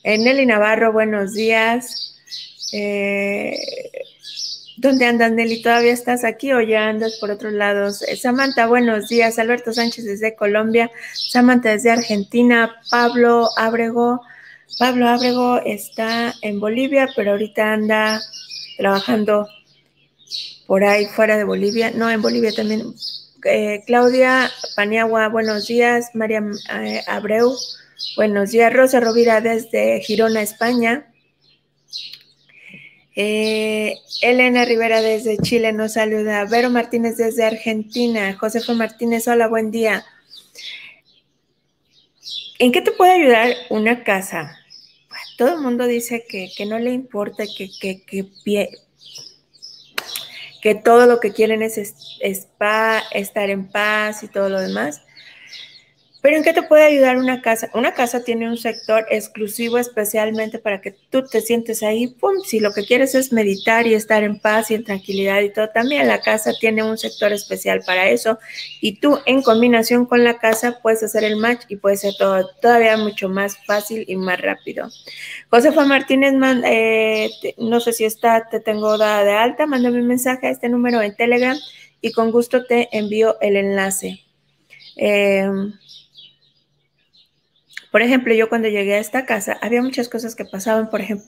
Eh, 0.04 0.20
Nelly 0.20 0.46
Navarro, 0.46 0.94
buenos 0.94 1.34
días. 1.34 2.16
Eh, 2.74 3.58
¿Dónde 4.78 5.08
andas, 5.08 5.32
Nelly? 5.32 5.64
¿Todavía 5.64 5.94
estás 5.94 6.24
aquí 6.24 6.54
o 6.54 6.62
ya 6.62 6.90
andas 6.90 7.18
por 7.20 7.32
otros 7.32 7.54
lados? 7.54 8.04
Eh, 8.04 8.16
Samantha, 8.16 8.68
buenos 8.68 9.10
días. 9.10 9.40
Alberto 9.40 9.74
Sánchez 9.74 10.06
desde 10.06 10.36
Colombia. 10.36 10.92
Samantha 11.14 11.72
desde 11.72 11.90
Argentina. 11.90 12.80
Pablo 12.92 13.50
Abrego. 13.58 14.22
Pablo 14.78 15.08
Abrego 15.08 15.60
está 15.66 16.36
en 16.44 16.60
Bolivia, 16.60 17.10
pero 17.16 17.32
ahorita 17.32 17.74
anda 17.74 18.22
trabajando 18.78 19.48
por 20.68 20.84
ahí 20.84 21.08
fuera 21.08 21.36
de 21.36 21.46
Bolivia. 21.46 21.90
No, 21.90 22.12
en 22.12 22.22
Bolivia 22.22 22.52
también 22.54 22.84
eh, 23.46 23.84
Claudia 23.86 24.50
Paniagua, 24.76 25.30
buenos 25.30 25.68
días. 25.68 26.12
María 26.14 26.44
eh, 26.82 27.02
Abreu, 27.08 27.56
buenos 28.16 28.52
días. 28.52 28.74
Rosa 28.74 29.00
Rovira 29.00 29.42
desde 29.42 30.00
Girona, 30.02 30.42
España. 30.42 31.12
Eh, 33.16 33.96
Elena 34.22 34.66
Rivera 34.66 35.02
desde 35.02 35.38
Chile 35.38 35.74
nos 35.74 35.94
saluda. 35.94 36.46
Vero 36.46 36.70
Martínez 36.70 37.18
desde 37.18 37.46
Argentina. 37.46 38.36
Josefa 38.40 38.74
Martínez, 38.74 39.28
hola, 39.28 39.48
buen 39.48 39.72
día. 39.72 40.06
¿En 42.60 42.72
qué 42.72 42.82
te 42.82 42.92
puede 42.92 43.12
ayudar 43.12 43.54
una 43.70 44.04
casa? 44.04 44.58
Todo 45.38 45.56
el 45.56 45.62
mundo 45.62 45.86
dice 45.86 46.26
que, 46.28 46.66
no 46.66 46.80
le 46.80 46.92
importa, 46.92 47.44
que, 47.46 47.70
que, 47.80 48.04
que 48.04 48.24
que 50.68 50.76
todo 50.76 51.06
lo 51.06 51.22
que 51.22 51.32
quieren 51.32 51.62
es, 51.62 51.78
estar 52.20 53.50
en 53.50 53.70
paz 53.70 54.22
y 54.24 54.28
todo 54.28 54.50
lo 54.50 54.60
demás. 54.60 55.02
Pero 56.28 56.40
¿en 56.40 56.44
qué 56.44 56.52
te 56.52 56.64
puede 56.64 56.84
ayudar 56.84 57.16
una 57.16 57.42
casa? 57.42 57.70
Una 57.74 57.94
casa 57.94 58.22
tiene 58.22 58.50
un 58.50 58.58
sector 58.58 59.06
exclusivo 59.10 59.78
especialmente 59.78 60.60
para 60.60 60.82
que 60.82 60.92
tú 60.92 61.24
te 61.24 61.40
sientes 61.40 61.84
ahí, 61.84 62.08
pum, 62.08 62.42
si 62.44 62.60
lo 62.60 62.74
que 62.74 62.84
quieres 62.84 63.16
es 63.16 63.32
meditar 63.32 63.88
y 63.88 63.94
estar 63.94 64.26
en 64.26 64.38
paz 64.38 64.70
y 64.70 64.76
en 64.76 64.84
tranquilidad 64.84 65.40
y 65.40 65.54
todo, 65.54 65.70
también 65.70 66.06
la 66.06 66.20
casa 66.20 66.52
tiene 66.60 66.84
un 66.84 66.98
sector 66.98 67.32
especial 67.32 67.82
para 67.86 68.10
eso 68.10 68.40
y 68.82 69.00
tú 69.00 69.20
en 69.26 69.42
combinación 69.42 70.06
con 70.06 70.26
la 70.26 70.38
casa 70.38 70.80
puedes 70.84 71.02
hacer 71.02 71.24
el 71.24 71.38
match 71.38 71.64
y 71.70 71.78
puede 71.78 71.96
ser 71.96 72.14
todo 72.20 72.46
todavía 72.62 72.98
mucho 72.98 73.30
más 73.30 73.58
fácil 73.66 74.04
y 74.06 74.18
más 74.18 74.42
rápido. 74.42 74.90
Josefa 75.50 75.86
Martínez, 75.86 76.34
eh, 76.66 77.30
no 77.58 77.80
sé 77.80 77.94
si 77.94 78.04
está, 78.04 78.50
te 78.50 78.60
tengo 78.60 78.98
dada 78.98 79.24
de 79.24 79.32
alta, 79.32 79.66
mándame 79.66 80.02
un 80.02 80.08
mensaje 80.08 80.48
a 80.48 80.50
este 80.50 80.68
número 80.68 81.02
en 81.02 81.16
Telegram 81.16 81.58
y 82.02 82.12
con 82.12 82.32
gusto 82.32 82.66
te 82.66 82.90
envío 82.92 83.40
el 83.40 83.56
enlace. 83.56 84.26
Eh, 84.98 85.50
por 87.92 88.02
ejemplo, 88.02 88.34
yo 88.34 88.50
cuando 88.50 88.68
llegué 88.68 88.96
a 88.96 89.00
esta 89.00 89.26
casa, 89.26 89.58
había 89.62 89.82
muchas 89.82 90.10
cosas 90.10 90.36
que 90.36 90.46
pasaban, 90.46 90.90
por 90.90 91.02
ejemplo, 91.02 91.28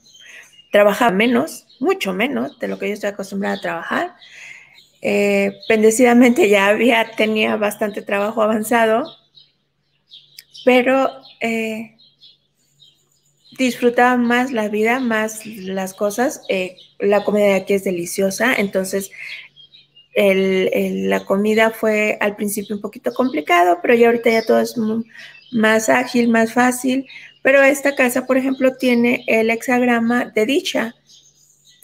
trabajaba 0.72 1.12
menos, 1.12 1.68
mucho 1.80 2.14
menos 2.14 2.60
de 2.60 2.68
lo 2.68 2.78
que 2.78 2.88
yo 2.88 2.94
estoy 2.94 3.10
acostumbrada 3.10 3.56
a 3.56 3.62
trabajar. 3.62 4.16
Eh, 5.02 5.54
bendecidamente 5.70 6.50
ya 6.50 6.68
había, 6.68 7.12
tenía 7.16 7.56
bastante 7.56 8.02
trabajo 8.02 8.42
avanzado, 8.42 9.06
pero 10.66 11.10
eh, 11.40 11.96
disfrutaba 13.58 14.18
más 14.18 14.52
la 14.52 14.68
vida, 14.68 15.00
más 15.00 15.46
las 15.46 15.94
cosas. 15.94 16.42
Eh, 16.50 16.76
la 17.00 17.24
comida 17.24 17.46
de 17.46 17.56
aquí 17.56 17.74
es 17.74 17.84
deliciosa, 17.84 18.54
entonces 18.54 19.12
la 20.16 21.24
comida 21.24 21.72
fue 21.72 22.18
al 22.20 22.36
principio 22.36 22.76
un 22.76 22.82
poquito 22.82 23.14
complicado, 23.14 23.80
pero 23.82 23.94
ya 23.94 24.08
ahorita 24.08 24.30
ya 24.30 24.46
todo 24.46 24.60
es 24.60 24.76
más 25.52 25.90
ágil, 25.90 26.30
más 26.30 26.54
fácil, 26.54 27.08
pero 27.42 27.62
esta 27.64 27.96
casa, 27.96 28.26
por 28.26 28.38
ejemplo, 28.38 28.76
tiene 28.76 29.24
el 29.28 29.50
hexagrama 29.50 30.26
de 30.26 30.46
dicha. 30.46 30.96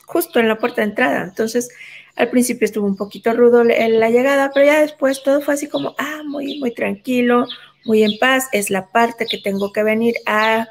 justo 0.07 0.39
en 0.39 0.48
la 0.48 0.60
puerta 0.60 0.81
de 0.81 0.89
entrada. 0.89 1.24
Entonces, 1.24 1.69
al 2.15 2.29
principio 2.29 2.65
estuvo 2.65 2.86
un 2.86 2.95
poquito 2.95 3.34
rudo 3.34 3.63
la 3.63 4.10
llegada, 4.10 4.51
pero 4.53 4.65
ya 4.67 4.81
después 4.81 5.24
todo 5.24 5.41
fue 5.41 5.55
así 5.55 5.67
como, 5.67 5.95
ah, 5.98 6.22
muy, 6.25 6.60
muy 6.60 6.74
tranquilo, 6.74 7.48
muy 7.86 8.03
en 8.03 8.17
paz. 8.19 8.48
Es 8.51 8.69
la 8.69 8.91
parte 8.91 9.25
que 9.25 9.39
tengo 9.39 9.74
que 9.74 9.84
venir 9.84 10.15
a 10.27 10.67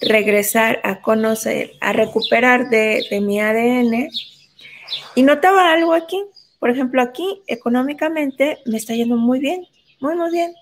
regresar, 0.00 0.80
a 0.84 1.02
conocer, 1.02 1.72
a 1.80 1.92
recuperar 1.92 2.70
de, 2.70 3.04
de 3.10 3.20
mi 3.20 3.40
ADN. 3.40 4.08
Y 5.14 5.22
notaba 5.22 5.72
algo 5.72 5.92
aquí. 5.92 6.24
Por 6.58 6.70
ejemplo, 6.70 7.02
aquí 7.02 7.42
económicamente 7.46 8.58
me 8.64 8.78
está 8.78 8.94
yendo 8.94 9.16
muy 9.16 9.38
bien, 9.38 9.66
muy, 10.00 10.16
muy 10.16 10.30
bien 10.30 10.54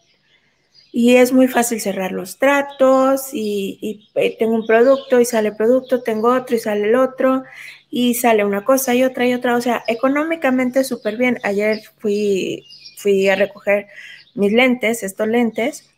y 0.99 1.17
es 1.17 1.31
muy 1.31 1.47
fácil 1.47 1.79
cerrar 1.79 2.13
los 2.13 2.39
tratos 2.39 3.29
y, 3.35 4.09
eh, 4.15 4.35
tengo 4.39 4.55
un 4.55 4.67
producto 4.67 5.21
y 5.21 5.27
sale 5.27 5.53
producto, 5.53 6.03
tengo 6.03 6.35
otro 6.35 6.57
y 6.57 6.59
sale 6.59 6.89
el 6.89 6.95
otro 6.95 7.45
y 7.91 8.15
sale 8.15 8.47
una 8.47 8.65
cosa 8.65 8.95
y 8.95 9.05
otra 9.05 9.27
y 9.27 9.35
otra. 9.35 9.57
O 9.57 9.61
sea, 9.61 9.85
económicamente 9.89 10.85
súper 10.85 11.19
bien. 11.19 11.39
Ayer 11.43 11.83
fui, 11.99 12.65
fui 12.97 13.29
a 13.29 13.37
recoger 13.37 13.89
mis 14.35 14.55
lentes, 14.55 15.03
estos 15.03 15.29
lentes, 15.29 15.91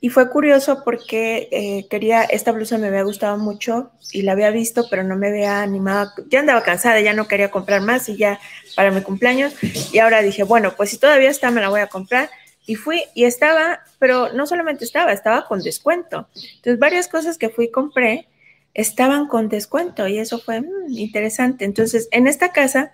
y 0.00 0.08
fue 0.08 0.30
curioso 0.30 0.84
porque 0.84 1.50
eh, 1.52 1.86
quería, 1.90 2.22
esta 2.22 2.52
blusa 2.52 2.78
me 2.78 2.86
había 2.86 3.02
gustado 3.02 3.36
mucho 3.36 3.90
y 4.10 4.22
la 4.22 4.32
había 4.32 4.50
visto, 4.50 4.86
pero 4.88 5.04
no 5.04 5.16
me 5.16 5.28
había 5.28 5.60
animado. 5.60 6.12
Ya 6.30 6.40
andaba 6.40 6.62
cansada, 6.62 6.98
ya 7.02 7.12
no 7.12 7.28
quería 7.28 7.50
comprar 7.50 7.82
más 7.82 8.08
y 8.08 8.16
ya 8.16 8.40
para 8.74 8.90
mi 8.90 9.02
cumpleaños. 9.02 9.52
Y 9.92 9.98
ahora 9.98 10.22
dije, 10.22 10.44
bueno, 10.44 10.72
pues 10.78 10.88
si 10.88 10.96
todavía 10.96 11.28
está, 11.28 11.50
me 11.50 11.60
la 11.60 11.68
voy 11.68 11.80
a 11.82 11.88
comprar. 11.88 12.30
Y 12.66 12.76
fui 12.76 13.02
y 13.14 13.24
estaba, 13.24 13.80
pero 13.98 14.32
no 14.32 14.46
solamente 14.46 14.84
estaba, 14.84 15.12
estaba 15.12 15.46
con 15.46 15.62
descuento. 15.62 16.28
Entonces, 16.34 16.78
varias 16.78 17.08
cosas 17.08 17.36
que 17.36 17.50
fui 17.50 17.66
y 17.66 17.70
compré 17.70 18.28
estaban 18.72 19.28
con 19.28 19.48
descuento 19.48 20.08
y 20.08 20.18
eso 20.18 20.38
fue 20.38 20.60
mm, 20.60 20.96
interesante. 20.96 21.64
Entonces, 21.64 22.08
en 22.10 22.26
esta 22.26 22.52
casa, 22.52 22.92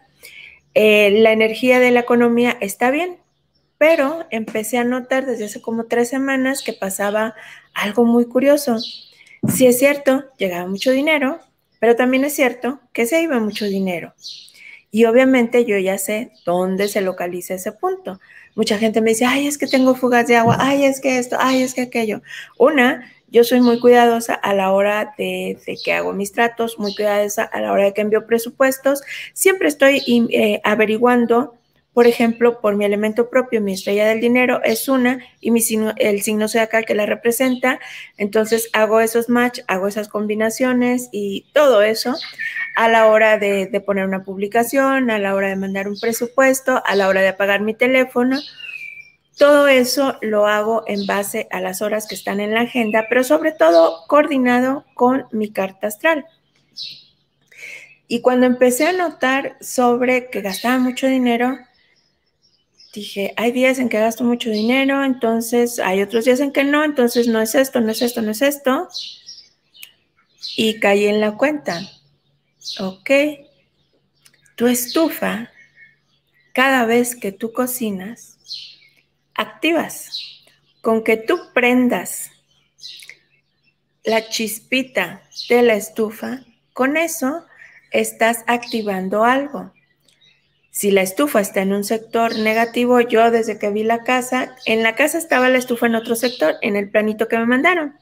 eh, 0.74 1.10
la 1.20 1.32
energía 1.32 1.78
de 1.78 1.90
la 1.90 2.00
economía 2.00 2.56
está 2.60 2.90
bien, 2.90 3.18
pero 3.78 4.26
empecé 4.30 4.78
a 4.78 4.84
notar 4.84 5.24
desde 5.24 5.46
hace 5.46 5.62
como 5.62 5.84
tres 5.84 6.08
semanas 6.08 6.62
que 6.62 6.72
pasaba 6.72 7.34
algo 7.74 8.04
muy 8.04 8.26
curioso. 8.26 8.76
Sí 9.48 9.66
es 9.66 9.78
cierto, 9.78 10.24
llegaba 10.36 10.66
mucho 10.66 10.90
dinero, 10.90 11.40
pero 11.78 11.96
también 11.96 12.24
es 12.24 12.34
cierto 12.34 12.80
que 12.92 13.06
se 13.06 13.22
iba 13.22 13.40
mucho 13.40 13.64
dinero. 13.64 14.14
Y 14.90 15.06
obviamente 15.06 15.64
yo 15.64 15.78
ya 15.78 15.98
sé 15.98 16.32
dónde 16.44 16.88
se 16.88 17.00
localiza 17.00 17.54
ese 17.54 17.72
punto. 17.72 18.20
Mucha 18.54 18.78
gente 18.78 19.00
me 19.00 19.10
dice, 19.10 19.24
ay, 19.24 19.46
es 19.46 19.58
que 19.58 19.66
tengo 19.66 19.94
fugas 19.94 20.26
de 20.26 20.36
agua, 20.36 20.56
ay, 20.58 20.84
es 20.84 21.00
que 21.00 21.18
esto, 21.18 21.36
ay, 21.38 21.62
es 21.62 21.74
que 21.74 21.82
aquello. 21.82 22.22
Una, 22.58 23.10
yo 23.28 23.44
soy 23.44 23.60
muy 23.60 23.78
cuidadosa 23.78 24.34
a 24.34 24.54
la 24.54 24.72
hora 24.72 25.14
de, 25.16 25.58
que 25.84 25.92
hago 25.92 26.12
mis 26.12 26.32
tratos, 26.32 26.78
muy 26.78 26.94
cuidadosa 26.94 27.44
a 27.44 27.60
la 27.60 27.72
hora 27.72 27.84
de 27.84 27.94
que 27.94 28.00
envío 28.00 28.26
presupuestos. 28.26 29.02
Siempre 29.34 29.68
estoy 29.68 30.02
eh, 30.32 30.60
averiguando, 30.64 31.54
por 31.92 32.06
ejemplo, 32.06 32.60
por 32.60 32.76
mi 32.76 32.84
elemento 32.84 33.28
propio, 33.30 33.60
mi 33.60 33.72
estrella 33.72 34.06
del 34.06 34.20
dinero 34.20 34.60
es 34.62 34.88
una 34.88 35.18
y 35.40 35.50
mi 35.50 35.60
signo, 35.60 35.92
el 35.96 36.22
signo 36.22 36.46
acá 36.60 36.84
que 36.84 36.94
la 36.94 37.04
representa. 37.04 37.80
Entonces 38.16 38.70
hago 38.72 39.00
esos 39.00 39.28
match, 39.28 39.60
hago 39.66 39.88
esas 39.88 40.08
combinaciones 40.08 41.08
y 41.10 41.46
todo 41.52 41.82
eso 41.82 42.16
a 42.76 42.88
la 42.88 43.08
hora 43.08 43.38
de, 43.38 43.82
poner 43.84 44.06
una 44.06 44.22
publicación, 44.22 45.10
a 45.10 45.18
la 45.18 45.34
hora 45.34 45.48
de 45.48 45.56
mandar 45.56 45.88
un 45.88 45.98
presupuesto, 45.98 46.80
a 46.86 46.94
la 46.94 47.08
hora 47.08 47.22
de 47.22 47.28
apagar 47.28 47.60
mi 47.60 47.74
teléfono. 47.74 48.38
Todo 49.36 49.66
eso 49.66 50.16
lo 50.20 50.46
hago 50.46 50.84
en 50.86 51.06
base 51.06 51.48
a 51.50 51.60
las 51.60 51.82
horas 51.82 52.06
que 52.06 52.14
están 52.14 52.38
en 52.40 52.54
la 52.54 52.62
agenda, 52.62 53.06
pero 53.08 53.24
sobre 53.24 53.50
todo 53.50 54.04
coordinado 54.06 54.84
con 54.94 55.26
mi 55.32 55.50
carta 55.50 55.88
astral. 55.88 56.24
Y 58.06 58.20
cuando 58.20 58.46
empecé 58.46 58.86
a 58.86 58.92
notar 58.92 59.56
sobre 59.60 60.30
que 60.30 60.40
gastaba 60.40 60.78
mucho 60.78 61.06
dinero, 61.06 61.58
dije, 62.92 63.34
hay 63.36 63.52
días 63.52 63.78
en 63.78 63.88
que 63.88 63.98
gasto 63.98 64.24
mucho 64.24 64.50
dinero, 64.50 65.04
entonces 65.04 65.78
hay 65.78 66.02
otros 66.02 66.24
días 66.24 66.40
en 66.40 66.52
que 66.52 66.64
no, 66.64 66.84
entonces 66.84 67.28
no 67.28 67.40
es 67.40 67.54
esto, 67.54 67.80
no 67.80 67.90
es 67.90 68.02
esto, 68.02 68.22
no 68.22 68.30
es 68.30 68.42
esto. 68.42 68.88
Y 70.56 70.80
caí 70.80 71.06
en 71.06 71.20
la 71.20 71.36
cuenta. 71.36 71.80
Ok. 72.80 73.10
Tu 74.56 74.66
estufa, 74.66 75.50
cada 76.52 76.84
vez 76.84 77.16
que 77.16 77.32
tú 77.32 77.52
cocinas, 77.52 78.38
activas. 79.34 80.10
Con 80.82 81.04
que 81.04 81.16
tú 81.16 81.38
prendas 81.52 82.30
la 84.04 84.28
chispita 84.28 85.22
de 85.48 85.62
la 85.62 85.74
estufa, 85.74 86.40
con 86.72 86.96
eso 86.96 87.44
estás 87.90 88.44
activando 88.46 89.24
algo. 89.24 89.72
Si 90.72 90.92
la 90.92 91.02
estufa 91.02 91.40
está 91.40 91.62
en 91.62 91.72
un 91.72 91.82
sector 91.82 92.38
negativo, 92.38 93.00
yo 93.00 93.32
desde 93.32 93.58
que 93.58 93.70
vi 93.70 93.82
la 93.82 94.04
casa, 94.04 94.54
en 94.66 94.84
la 94.84 94.94
casa 94.94 95.18
estaba 95.18 95.48
la 95.48 95.58
estufa 95.58 95.86
en 95.86 95.96
otro 95.96 96.14
sector, 96.14 96.54
en 96.62 96.76
el 96.76 96.88
planito 96.88 97.26
que 97.26 97.38
me 97.38 97.46
mandaron. 97.46 97.96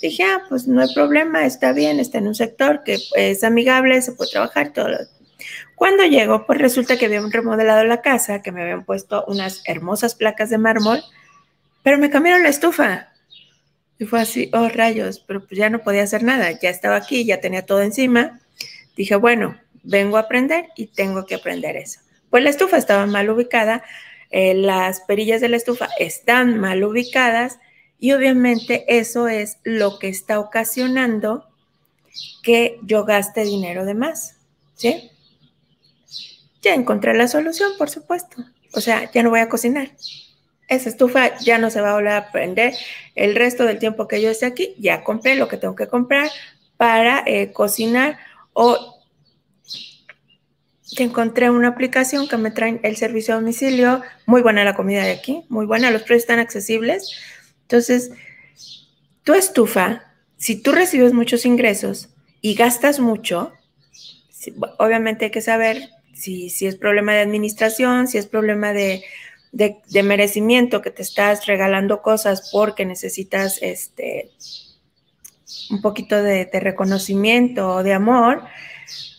Dije, 0.00 0.22
ah, 0.22 0.44
pues 0.48 0.68
no 0.68 0.80
hay 0.80 0.94
problema, 0.94 1.44
está 1.44 1.72
bien, 1.72 1.98
está 1.98 2.18
en 2.18 2.28
un 2.28 2.36
sector 2.36 2.84
que 2.84 2.98
es 3.16 3.42
amigable, 3.42 4.00
se 4.02 4.12
puede 4.12 4.30
trabajar 4.30 4.72
todo. 4.72 4.96
Cuando 5.74 6.04
llego, 6.04 6.46
pues 6.46 6.60
resulta 6.60 6.96
que 6.96 7.06
habían 7.06 7.32
remodelado 7.32 7.82
la 7.84 8.02
casa, 8.02 8.40
que 8.40 8.52
me 8.52 8.62
habían 8.62 8.84
puesto 8.84 9.24
unas 9.26 9.62
hermosas 9.66 10.14
placas 10.14 10.48
de 10.48 10.58
mármol, 10.58 11.02
pero 11.82 11.98
me 11.98 12.08
cambiaron 12.08 12.44
la 12.44 12.50
estufa. 12.50 13.08
Y 13.98 14.04
fue 14.04 14.20
así, 14.20 14.48
oh 14.52 14.68
rayos, 14.68 15.18
pero 15.26 15.44
pues 15.44 15.58
ya 15.58 15.70
no 15.70 15.80
podía 15.80 16.04
hacer 16.04 16.22
nada, 16.22 16.52
ya 16.52 16.70
estaba 16.70 16.94
aquí, 16.94 17.24
ya 17.24 17.40
tenía 17.40 17.66
todo 17.66 17.82
encima. 17.82 18.40
Dije, 18.96 19.16
bueno, 19.16 19.58
vengo 19.82 20.18
a 20.18 20.20
aprender 20.20 20.68
y 20.76 20.86
tengo 20.86 21.26
que 21.26 21.34
aprender 21.34 21.74
eso. 21.74 21.98
Pues 22.32 22.42
la 22.42 22.48
estufa 22.48 22.78
estaba 22.78 23.04
mal 23.04 23.28
ubicada, 23.28 23.84
eh, 24.30 24.54
las 24.54 25.02
perillas 25.02 25.42
de 25.42 25.50
la 25.50 25.58
estufa 25.58 25.90
están 25.98 26.58
mal 26.58 26.82
ubicadas 26.82 27.58
y 27.98 28.12
obviamente 28.12 28.86
eso 28.88 29.28
es 29.28 29.58
lo 29.64 29.98
que 29.98 30.08
está 30.08 30.40
ocasionando 30.40 31.46
que 32.42 32.78
yo 32.84 33.04
gaste 33.04 33.44
dinero 33.44 33.84
de 33.84 33.92
más, 33.92 34.38
¿sí? 34.76 35.10
Ya 36.62 36.72
encontré 36.72 37.12
la 37.12 37.28
solución, 37.28 37.72
por 37.76 37.90
supuesto. 37.90 38.42
O 38.72 38.80
sea, 38.80 39.12
ya 39.12 39.22
no 39.22 39.28
voy 39.28 39.40
a 39.40 39.50
cocinar. 39.50 39.90
Esa 40.68 40.88
estufa 40.88 41.38
ya 41.40 41.58
no 41.58 41.68
se 41.68 41.82
va 41.82 41.90
a 41.90 41.94
volver 41.96 42.14
a 42.14 42.32
prender. 42.32 42.72
El 43.14 43.34
resto 43.34 43.66
del 43.66 43.78
tiempo 43.78 44.08
que 44.08 44.22
yo 44.22 44.30
esté 44.30 44.46
aquí, 44.46 44.74
ya 44.78 45.04
compré 45.04 45.34
lo 45.34 45.48
que 45.48 45.58
tengo 45.58 45.76
que 45.76 45.86
comprar 45.86 46.30
para 46.78 47.24
eh, 47.26 47.52
cocinar 47.52 48.18
o 48.54 49.01
que 50.96 51.04
encontré 51.04 51.50
una 51.50 51.68
aplicación 51.68 52.28
que 52.28 52.36
me 52.36 52.50
trae 52.50 52.80
el 52.82 52.96
servicio 52.96 53.34
a 53.34 53.38
domicilio, 53.38 54.02
muy 54.26 54.42
buena 54.42 54.64
la 54.64 54.74
comida 54.74 55.02
de 55.04 55.12
aquí, 55.12 55.44
muy 55.48 55.66
buena, 55.66 55.90
los 55.90 56.02
precios 56.02 56.24
están 56.24 56.38
accesibles. 56.38 57.10
Entonces, 57.62 58.12
tu 59.24 59.34
estufa, 59.34 60.12
si 60.36 60.60
tú 60.60 60.72
recibes 60.72 61.12
muchos 61.12 61.46
ingresos 61.46 62.10
y 62.40 62.54
gastas 62.54 63.00
mucho, 63.00 63.52
obviamente 64.78 65.26
hay 65.26 65.30
que 65.30 65.40
saber 65.40 65.90
si, 66.14 66.50
si, 66.50 66.66
es 66.66 66.76
problema 66.76 67.12
de 67.12 67.20
administración, 67.20 68.08
si 68.08 68.18
es 68.18 68.26
problema 68.26 68.72
de, 68.72 69.02
merecimiento, 70.04 70.82
que 70.82 70.90
te 70.90 71.02
estás 71.02 71.46
regalando 71.46 72.02
cosas 72.02 72.50
porque 72.52 72.84
necesitas 72.84 73.58
este, 73.62 74.30
un 75.70 75.80
poquito 75.80 76.22
de, 76.22 76.46
de 76.46 76.60
reconocimiento 76.60 77.76
o 77.76 77.82
de 77.82 77.92
amor, 77.92 78.42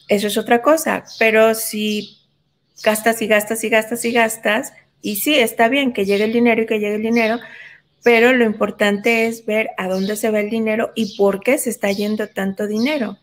eso 0.07 0.27
es 0.27 0.37
otra 0.37 0.61
cosa, 0.61 1.03
pero 1.19 1.55
si 1.55 2.17
gastas 2.83 3.21
y 3.21 3.27
gastas 3.27 3.63
y 3.63 3.69
gastas 3.69 4.05
y 4.05 4.11
gastas, 4.11 4.73
y 5.01 5.17
sí, 5.17 5.35
está 5.35 5.67
bien 5.67 5.93
que 5.93 6.05
llegue 6.05 6.23
el 6.23 6.33
dinero 6.33 6.61
y 6.61 6.65
que 6.65 6.79
llegue 6.79 6.95
el 6.95 7.01
dinero, 7.01 7.39
pero 8.03 8.33
lo 8.33 8.43
importante 8.43 9.27
es 9.27 9.45
ver 9.45 9.71
a 9.77 9.87
dónde 9.87 10.15
se 10.17 10.29
va 10.29 10.41
el 10.41 10.49
dinero 10.49 10.91
y 10.95 11.17
por 11.17 11.41
qué 11.41 11.57
se 11.57 11.69
está 11.69 11.91
yendo 11.91 12.27
tanto 12.27 12.67
dinero. 12.67 13.17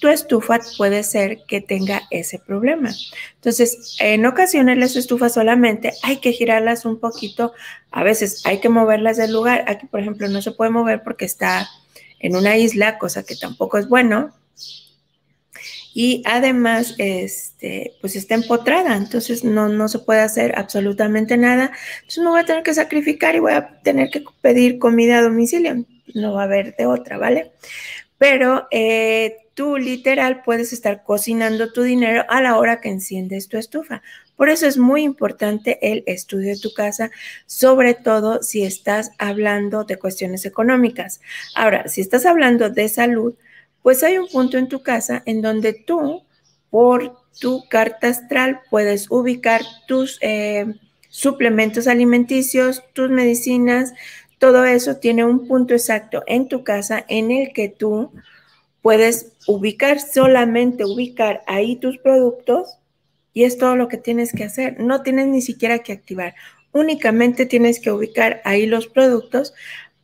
Tu 0.00 0.08
estufa 0.08 0.58
puede 0.78 1.02
ser 1.02 1.44
que 1.46 1.60
tenga 1.60 2.02
ese 2.10 2.38
problema. 2.38 2.94
Entonces, 3.34 3.96
en 4.00 4.24
ocasiones 4.24 4.78
las 4.78 4.96
estufas 4.96 5.34
solamente 5.34 5.92
hay 6.02 6.16
que 6.16 6.32
girarlas 6.32 6.86
un 6.86 6.98
poquito, 6.98 7.52
a 7.90 8.02
veces 8.02 8.40
hay 8.46 8.60
que 8.60 8.70
moverlas 8.70 9.18
del 9.18 9.34
lugar. 9.34 9.64
Aquí, 9.68 9.86
por 9.86 10.00
ejemplo, 10.00 10.28
no 10.28 10.40
se 10.40 10.52
puede 10.52 10.70
mover 10.70 11.02
porque 11.02 11.26
está 11.26 11.68
en 12.20 12.36
una 12.36 12.56
isla, 12.56 12.96
cosa 12.96 13.22
que 13.22 13.36
tampoco 13.36 13.76
es 13.76 13.86
bueno, 13.86 14.34
y 15.98 16.22
además, 16.26 16.94
este, 16.98 17.94
pues 18.02 18.16
está 18.16 18.34
empotrada, 18.34 18.98
entonces 18.98 19.44
no, 19.44 19.70
no 19.70 19.88
se 19.88 19.98
puede 19.98 20.20
hacer 20.20 20.52
absolutamente 20.58 21.38
nada. 21.38 21.72
Entonces 22.00 22.22
me 22.22 22.28
voy 22.28 22.40
a 22.40 22.44
tener 22.44 22.62
que 22.62 22.74
sacrificar 22.74 23.34
y 23.34 23.38
voy 23.38 23.54
a 23.54 23.80
tener 23.80 24.10
que 24.10 24.22
pedir 24.42 24.78
comida 24.78 25.16
a 25.16 25.22
domicilio. 25.22 25.86
No 26.12 26.34
va 26.34 26.42
a 26.42 26.44
haber 26.44 26.76
de 26.76 26.84
otra, 26.84 27.16
¿vale? 27.16 27.52
Pero 28.18 28.68
eh, 28.70 29.38
tú 29.54 29.78
literal 29.78 30.42
puedes 30.42 30.74
estar 30.74 31.02
cocinando 31.02 31.72
tu 31.72 31.80
dinero 31.80 32.26
a 32.28 32.42
la 32.42 32.58
hora 32.58 32.82
que 32.82 32.90
enciendes 32.90 33.48
tu 33.48 33.56
estufa. 33.56 34.02
Por 34.36 34.50
eso 34.50 34.66
es 34.66 34.76
muy 34.76 35.02
importante 35.02 35.78
el 35.80 36.04
estudio 36.06 36.50
de 36.52 36.60
tu 36.60 36.74
casa, 36.74 37.10
sobre 37.46 37.94
todo 37.94 38.42
si 38.42 38.64
estás 38.64 39.12
hablando 39.16 39.84
de 39.84 39.98
cuestiones 39.98 40.44
económicas. 40.44 41.22
Ahora, 41.54 41.88
si 41.88 42.02
estás 42.02 42.26
hablando 42.26 42.68
de 42.68 42.90
salud, 42.90 43.34
pues 43.86 44.02
hay 44.02 44.18
un 44.18 44.26
punto 44.26 44.58
en 44.58 44.66
tu 44.66 44.82
casa 44.82 45.22
en 45.26 45.42
donde 45.42 45.72
tú 45.72 46.24
por 46.70 47.18
tu 47.40 47.68
carta 47.68 48.08
astral 48.08 48.62
puedes 48.68 49.08
ubicar 49.12 49.62
tus 49.86 50.18
eh, 50.22 50.74
suplementos 51.08 51.86
alimenticios, 51.86 52.82
tus 52.94 53.10
medicinas, 53.10 53.92
todo 54.38 54.64
eso 54.64 54.96
tiene 54.96 55.24
un 55.24 55.46
punto 55.46 55.74
exacto 55.74 56.24
en 56.26 56.48
tu 56.48 56.64
casa 56.64 57.04
en 57.06 57.30
el 57.30 57.52
que 57.52 57.68
tú 57.68 58.10
puedes 58.82 59.34
ubicar, 59.46 60.00
solamente 60.00 60.84
ubicar 60.84 61.44
ahí 61.46 61.76
tus 61.76 61.96
productos 61.98 62.78
y 63.32 63.44
es 63.44 63.56
todo 63.56 63.76
lo 63.76 63.86
que 63.86 63.98
tienes 63.98 64.32
que 64.32 64.42
hacer. 64.42 64.80
No 64.80 65.04
tienes 65.04 65.28
ni 65.28 65.42
siquiera 65.42 65.78
que 65.78 65.92
activar, 65.92 66.34
únicamente 66.72 67.46
tienes 67.46 67.78
que 67.78 67.92
ubicar 67.92 68.42
ahí 68.44 68.66
los 68.66 68.88
productos 68.88 69.54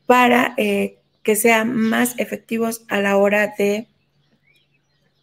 para 0.07 0.55
eh, 0.57 1.02
que 1.23 1.37
sean 1.37 1.75
más 1.75 2.15
efectivos 2.19 2.83
a 2.89 3.01
la 3.01 3.17
hora 3.17 3.55
de 3.59 3.87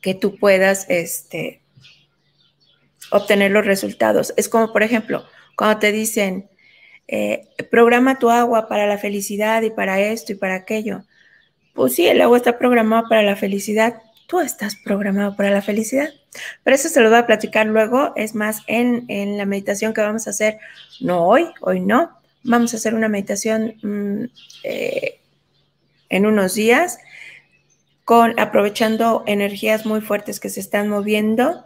que 0.01 0.13
tú 0.13 0.37
puedas 0.37 0.85
este, 0.89 1.61
obtener 3.11 3.51
los 3.51 3.65
resultados. 3.65 4.33
Es 4.37 4.49
como, 4.49 4.71
por 4.71 4.83
ejemplo, 4.83 5.25
cuando 5.55 5.79
te 5.79 5.91
dicen, 5.91 6.49
eh, 7.07 7.47
programa 7.71 8.19
tu 8.19 8.29
agua 8.29 8.67
para 8.67 8.87
la 8.87 8.97
felicidad 8.97 9.61
y 9.63 9.71
para 9.71 9.99
esto 9.99 10.31
y 10.31 10.35
para 10.35 10.55
aquello. 10.55 11.03
Pues 11.73 11.95
sí, 11.95 12.07
el 12.07 12.21
agua 12.21 12.37
está 12.37 12.57
programada 12.57 13.03
para 13.09 13.23
la 13.23 13.35
felicidad. 13.35 14.01
Tú 14.27 14.39
estás 14.39 14.75
programado 14.75 15.35
para 15.35 15.49
la 15.49 15.61
felicidad. 15.61 16.09
Pero 16.63 16.75
eso 16.75 16.87
se 16.89 17.01
lo 17.01 17.09
voy 17.09 17.17
a 17.17 17.25
platicar 17.25 17.65
luego. 17.65 18.13
Es 18.15 18.35
más, 18.35 18.61
en, 18.67 19.37
la 19.37 19.45
meditación 19.45 19.93
que 19.93 20.01
vamos 20.01 20.27
a 20.27 20.29
hacer, 20.29 20.59
no 20.99 21.25
hoy, 21.25 21.47
hoy 21.61 21.79
no. 21.79 22.11
Vamos 22.43 22.73
a 22.73 22.77
hacer 22.77 22.93
una 22.93 23.09
meditación 23.09 23.75
mm, 23.81 24.25
eh, 24.63 25.18
en 26.09 26.25
unos 26.25 26.55
días 26.55 26.99
con 28.09 28.39
aprovechando 28.39 29.23
energías 29.27 29.85
muy 29.85 30.01
fuertes 30.01 30.39
que 30.39 30.49
se 30.49 30.59
están 30.59 30.89
moviendo. 30.89 31.63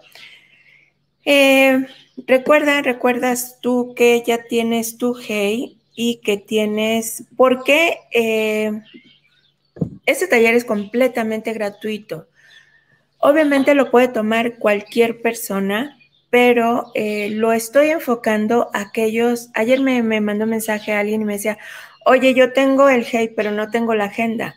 Eh, 1.24 1.88
recuerda, 2.28 2.82
recuerdas 2.82 3.60
tú 3.62 3.94
que 3.96 4.22
ya 4.28 4.44
tienes 4.44 4.98
tu 4.98 5.16
hey 5.16 5.78
y 5.96 6.18
que 6.18 6.36
tienes, 6.36 7.24
porque 7.38 8.00
eh, 8.12 8.82
este 10.06 10.28
taller 10.28 10.54
es 10.56 10.66
completamente 10.66 11.54
gratuito. 11.54 12.28
Obviamente 13.20 13.74
lo 13.74 13.90
puede 13.90 14.10
tomar 14.10 14.58
cualquier 14.58 15.22
persona, 15.22 15.98
pero 16.30 16.92
eh, 16.94 17.30
lo 17.30 17.54
estoy 17.54 17.88
enfocando 17.90 18.70
a 18.74 18.82
aquellos, 18.82 19.50
ayer 19.54 19.80
me, 19.80 20.04
me, 20.04 20.20
mandó 20.20 20.44
un 20.44 20.50
mensaje 20.50 20.92
a 20.92 21.00
alguien 21.00 21.22
y 21.22 21.26
me 21.26 21.34
decía, 21.34 21.58
oye, 22.06 22.34
yo 22.34 22.54
tengo 22.54 22.90
el 22.90 23.06
hey, 23.10 23.32
pero 23.36 23.52
no 23.52 23.70
tengo 23.70 23.94
la 23.96 24.06
agenda. 24.06 24.56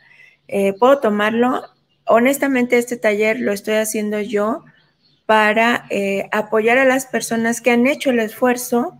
¿Puedo 0.79 1.01
tomarlo? 1.01 1.63
honestamente 2.07 2.79
este 2.79 2.97
taller 2.97 3.41
lo 3.41 3.53
estoy 3.53 3.75
haciendo 3.75 4.21
yo 4.21 4.65
para 5.27 5.87
eh, 5.91 6.29
apoyar 6.33 6.79
a 6.79 6.85
las 6.85 7.07
personas 7.07 7.61
que 7.61 7.73
han 7.73 7.87
hecho 7.87 8.11
el 8.11 8.21
esfuerzo 8.21 8.97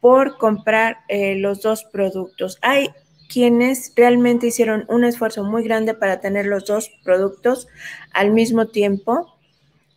por 0.00 0.36
comprar 0.36 0.98
eh, 1.08 1.34
los 1.36 1.62
dos 1.62 1.84
productos. 1.84 2.58
Hay 2.60 2.90
quienes 3.28 3.92
realmente 3.96 4.46
hicieron 4.46 4.84
un 4.88 5.04
esfuerzo 5.04 5.42
muy 5.42 5.64
grande 5.64 5.94
para 5.94 6.20
tener 6.20 6.46
los 6.46 6.66
dos 6.66 6.90
productos 7.02 7.66
al 8.12 8.32
mismo 8.32 8.66
tiempo 8.66 9.34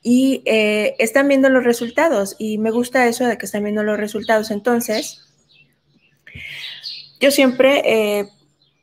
y 0.02 0.42
eh, 0.46 0.96
están 0.98 1.28
viendo 1.28 1.50
los 1.50 1.66
resultados 1.66 2.38
y 2.40 2.58
me 2.58 2.72
gusta 2.72 3.06
eso 3.08 3.28
de 3.28 3.38
que 3.38 3.46
están 3.46 3.66
viendo 3.66 3.84
los 3.84 4.00
resultados. 4.00 4.50
Entonces, 4.50 5.28
yo 7.20 7.32
siempre 7.32 8.30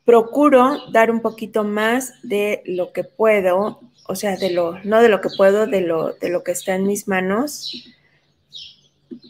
procuro 0.07 0.89
dar 0.91 1.11
un 1.11 1.19
poquito 1.19 1.65
más 1.65 2.13
de 2.23 2.61
lo 2.65 2.93
que 2.93 3.03
puedo, 3.03 3.81
o 4.07 4.15
sea, 4.15 4.37
de 4.37 4.51
lo, 4.51 4.79
no 4.85 5.01
de 5.01 5.09
lo 5.09 5.19
que 5.19 5.29
puedo, 5.35 5.67
de 5.67 5.81
lo, 5.81 6.13
de 6.13 6.29
lo 6.29 6.43
que 6.43 6.53
está 6.53 6.75
en 6.75 6.87
mis 6.87 7.09
manos 7.09 7.93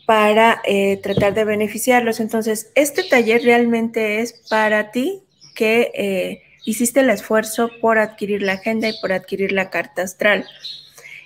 para 0.06 0.62
eh, 0.66 1.00
tratar 1.02 1.34
de 1.34 1.46
beneficiarlos. 1.46 2.20
Entonces, 2.20 2.72
este 2.76 3.04
taller 3.04 3.42
realmente 3.44 4.22
es 4.22 4.34
para 4.50 4.92
ti 4.92 5.24
que 5.56 5.92
eh, 5.96 6.44
hiciste 6.64 7.00
el 7.00 7.10
esfuerzo 7.10 7.72
por 7.82 7.98
adquirir 7.98 8.44
la 8.44 8.54
agenda 8.54 8.88
y 8.88 8.94
por 9.02 9.12
adquirir 9.12 9.52
la 9.52 9.70
carta 9.70 10.04
astral. 10.04 10.46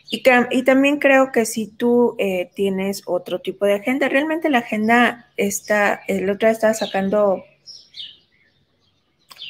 Y, 0.10 0.64
también 0.64 1.00
creo 1.00 1.32
que 1.32 1.46
si 1.46 1.68
tú 1.68 2.16
eh, 2.20 2.50
tienes 2.54 3.04
otro 3.06 3.40
tipo 3.40 3.66
de 3.66 3.76
agenda, 3.76 4.10
realmente 4.10 4.50
la 4.50 4.58
agenda 4.60 5.30
está, 5.38 6.02
el 6.08 6.30
otro 6.30 6.50
está 6.50 6.74
sacando 6.74 7.44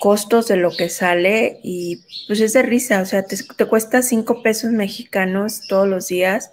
costos 0.01 0.47
de 0.47 0.55
lo 0.55 0.71
que 0.71 0.89
sale 0.89 1.59
y 1.61 2.01
pues 2.25 2.41
es 2.41 2.53
de 2.53 2.63
risa, 2.63 3.03
o 3.03 3.05
sea, 3.05 3.23
te, 3.23 3.65
cuesta 3.67 4.01
cinco 4.01 4.41
pesos 4.41 4.71
mexicanos 4.71 5.67
todos 5.67 5.87
los 5.87 6.07
días. 6.07 6.49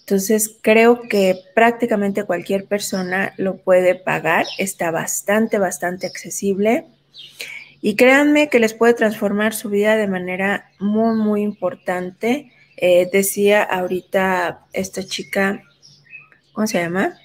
Entonces 0.00 0.58
creo 0.60 1.00
que 1.08 1.38
prácticamente 1.54 2.24
cualquier 2.24 2.66
persona 2.66 3.32
lo 3.38 3.56
puede 3.56 3.94
pagar, 3.94 4.44
está 4.58 4.90
bastante, 4.90 5.56
bastante 5.58 6.06
accesible 6.06 6.84
y 7.80 7.96
créanme 7.96 8.50
que 8.50 8.60
les 8.60 8.74
puede 8.74 8.92
transformar 8.92 9.54
su 9.54 9.70
vida 9.70 9.96
de 9.96 10.08
manera 10.08 10.70
muy, 10.78 11.16
muy 11.16 11.40
importante. 11.40 12.52
Eh, 12.76 13.08
decía 13.10 13.62
ahorita 13.62 14.66
esta 14.74 15.02
chica, 15.02 15.62
¿cómo 16.52 16.66
se 16.66 16.78
llama? 16.78 17.18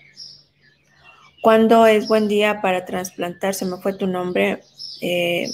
¿Cuándo 1.42 1.88
es 1.88 2.08
buen 2.08 2.30
día 2.30 2.62
para 2.62 2.86
trasplantar? 2.86 3.54
Se 3.54 3.66
me 3.66 3.76
fue 3.82 3.92
tu 3.98 4.08
nombre. 4.08 4.62
Eh, 5.02 5.50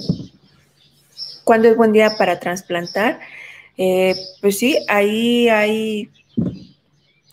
¿Cuándo 1.43 1.69
es 1.69 1.77
buen 1.77 1.93
día 1.93 2.11
para 2.17 2.39
trasplantar? 2.39 3.19
Eh, 3.77 4.15
pues 4.41 4.57
sí, 4.59 4.77
ahí, 4.89 5.47
ahí 5.49 6.09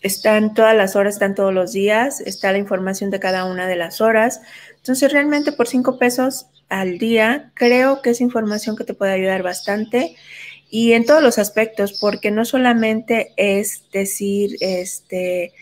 están 0.01 0.53
todas 0.53 0.75
las 0.75 0.95
horas, 0.95 1.15
están 1.15 1.35
todos 1.35 1.53
los 1.53 1.73
días, 1.73 2.21
está 2.21 2.51
la 2.51 2.59
información 2.59 3.09
de 3.09 3.19
cada 3.19 3.45
una 3.45 3.67
de 3.67 3.75
las 3.75 4.01
horas. 4.01 4.41
Entonces, 4.77 5.11
realmente 5.11 5.51
por 5.51 5.67
cinco 5.67 5.97
pesos 5.97 6.45
al 6.69 6.97
día, 6.97 7.51
creo 7.55 8.01
que 8.01 8.11
es 8.11 8.21
información 8.21 8.75
que 8.75 8.83
te 8.83 8.93
puede 8.93 9.13
ayudar 9.13 9.43
bastante 9.43 10.15
y 10.69 10.93
en 10.93 11.05
todos 11.05 11.21
los 11.23 11.37
aspectos, 11.37 11.97
porque 11.99 12.31
no 12.31 12.45
solamente 12.45 13.33
es 13.37 13.83
decir, 13.91 14.57
este, 14.59 15.53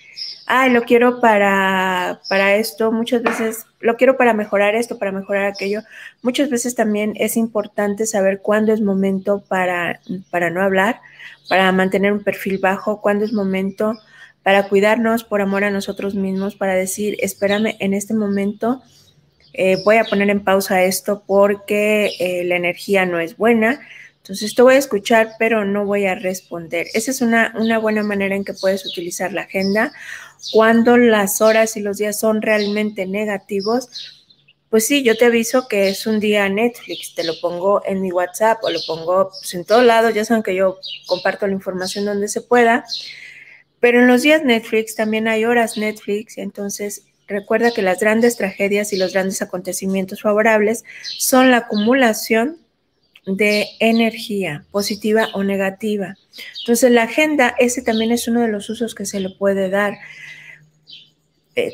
ay, 0.45 0.71
lo 0.71 0.83
quiero 0.83 1.19
para, 1.19 2.21
para 2.29 2.55
esto, 2.55 2.91
muchas 2.91 3.21
veces 3.21 3.65
lo 3.79 3.95
quiero 3.97 4.17
para 4.17 4.33
mejorar 4.33 4.75
esto, 4.75 4.97
para 4.97 5.11
mejorar 5.11 5.45
aquello. 5.45 5.81
Muchas 6.21 6.49
veces 6.49 6.75
también 6.75 7.13
es 7.15 7.37
importante 7.37 8.05
saber 8.05 8.41
cuándo 8.41 8.73
es 8.73 8.81
momento 8.81 9.43
para, 9.47 9.99
para 10.31 10.49
no 10.49 10.61
hablar, 10.61 11.01
para 11.49 11.71
mantener 11.71 12.13
un 12.13 12.23
perfil 12.23 12.57
bajo, 12.59 13.01
cuándo 13.01 13.25
es 13.25 13.33
momento 13.33 13.93
para 14.41 14.67
cuidarnos 14.67 15.23
por 15.23 15.41
amor 15.41 15.63
a 15.63 15.71
nosotros 15.71 16.15
mismos, 16.15 16.55
para 16.55 16.75
decir, 16.75 17.17
espérame, 17.19 17.75
en 17.79 17.93
este 17.93 18.13
momento 18.13 18.81
eh, 19.53 19.77
voy 19.85 19.97
a 19.97 20.03
poner 20.03 20.29
en 20.29 20.43
pausa 20.43 20.83
esto 20.83 21.23
porque 21.25 22.11
eh, 22.19 22.43
la 22.43 22.55
energía 22.55 23.05
no 23.05 23.19
es 23.19 23.37
buena. 23.37 23.79
Entonces 24.23 24.55
te 24.55 24.62
voy 24.62 24.75
a 24.75 24.77
escuchar, 24.77 25.33
pero 25.38 25.65
no 25.65 25.86
voy 25.86 26.05
a 26.05 26.15
responder. 26.15 26.88
Esa 26.93 27.12
es 27.12 27.19
una, 27.21 27.53
una 27.57 27.77
buena 27.77 28.03
manera 28.03 28.36
en 28.36 28.45
que 28.45 28.53
puedes 28.53 28.86
utilizar 28.86 29.33
la 29.33 29.41
agenda 29.41 29.91
cuando 30.53 30.97
las 30.97 31.41
horas 31.41 31.75
y 31.75 31.81
los 31.81 31.97
días 31.97 32.19
son 32.19 32.41
realmente 32.41 33.05
negativos, 33.05 34.23
pues 34.69 34.88
sí, 34.88 35.03
yo 35.03 35.17
te 35.17 35.25
aviso 35.25 35.67
que 35.67 35.89
es 35.89 36.07
un 36.07 36.21
día 36.21 36.47
Netflix, 36.49 37.13
te 37.15 37.23
lo 37.23 37.39
pongo 37.41 37.83
en 37.86 38.01
mi 38.01 38.12
WhatsApp 38.12 38.63
o 38.63 38.69
lo 38.69 38.79
pongo 38.88 39.29
pues, 39.29 39.53
en 39.53 39.65
todos 39.65 39.83
lados, 39.83 40.13
ya 40.13 40.25
saben 40.25 40.41
que 40.41 40.55
yo 40.55 40.79
comparto 41.05 41.45
la 41.45 41.53
información 41.53 42.05
donde 42.05 42.27
se 42.27 42.41
pueda, 42.41 42.86
pero 43.79 43.99
en 43.99 44.07
los 44.07 44.21
días 44.21 44.43
Netflix 44.43 44.95
también 44.95 45.27
hay 45.27 45.45
horas 45.45 45.77
Netflix, 45.77 46.38
entonces 46.38 47.03
recuerda 47.27 47.71
que 47.71 47.81
las 47.81 47.99
grandes 47.99 48.38
tragedias 48.38 48.93
y 48.93 48.97
los 48.97 49.13
grandes 49.13 49.41
acontecimientos 49.41 50.21
favorables 50.21 50.83
son 51.19 51.51
la 51.51 51.57
acumulación 51.57 52.62
de 53.25 53.67
energía 53.79 54.65
positiva 54.71 55.29
o 55.33 55.43
negativa. 55.43 56.15
Entonces 56.59 56.91
la 56.91 57.03
agenda, 57.03 57.55
ese 57.59 57.81
también 57.81 58.12
es 58.12 58.27
uno 58.27 58.41
de 58.41 58.49
los 58.49 58.69
usos 58.69 58.95
que 58.95 59.05
se 59.05 59.19
le 59.19 59.29
puede 59.29 59.69
dar. 59.69 59.97
Eh, 61.55 61.71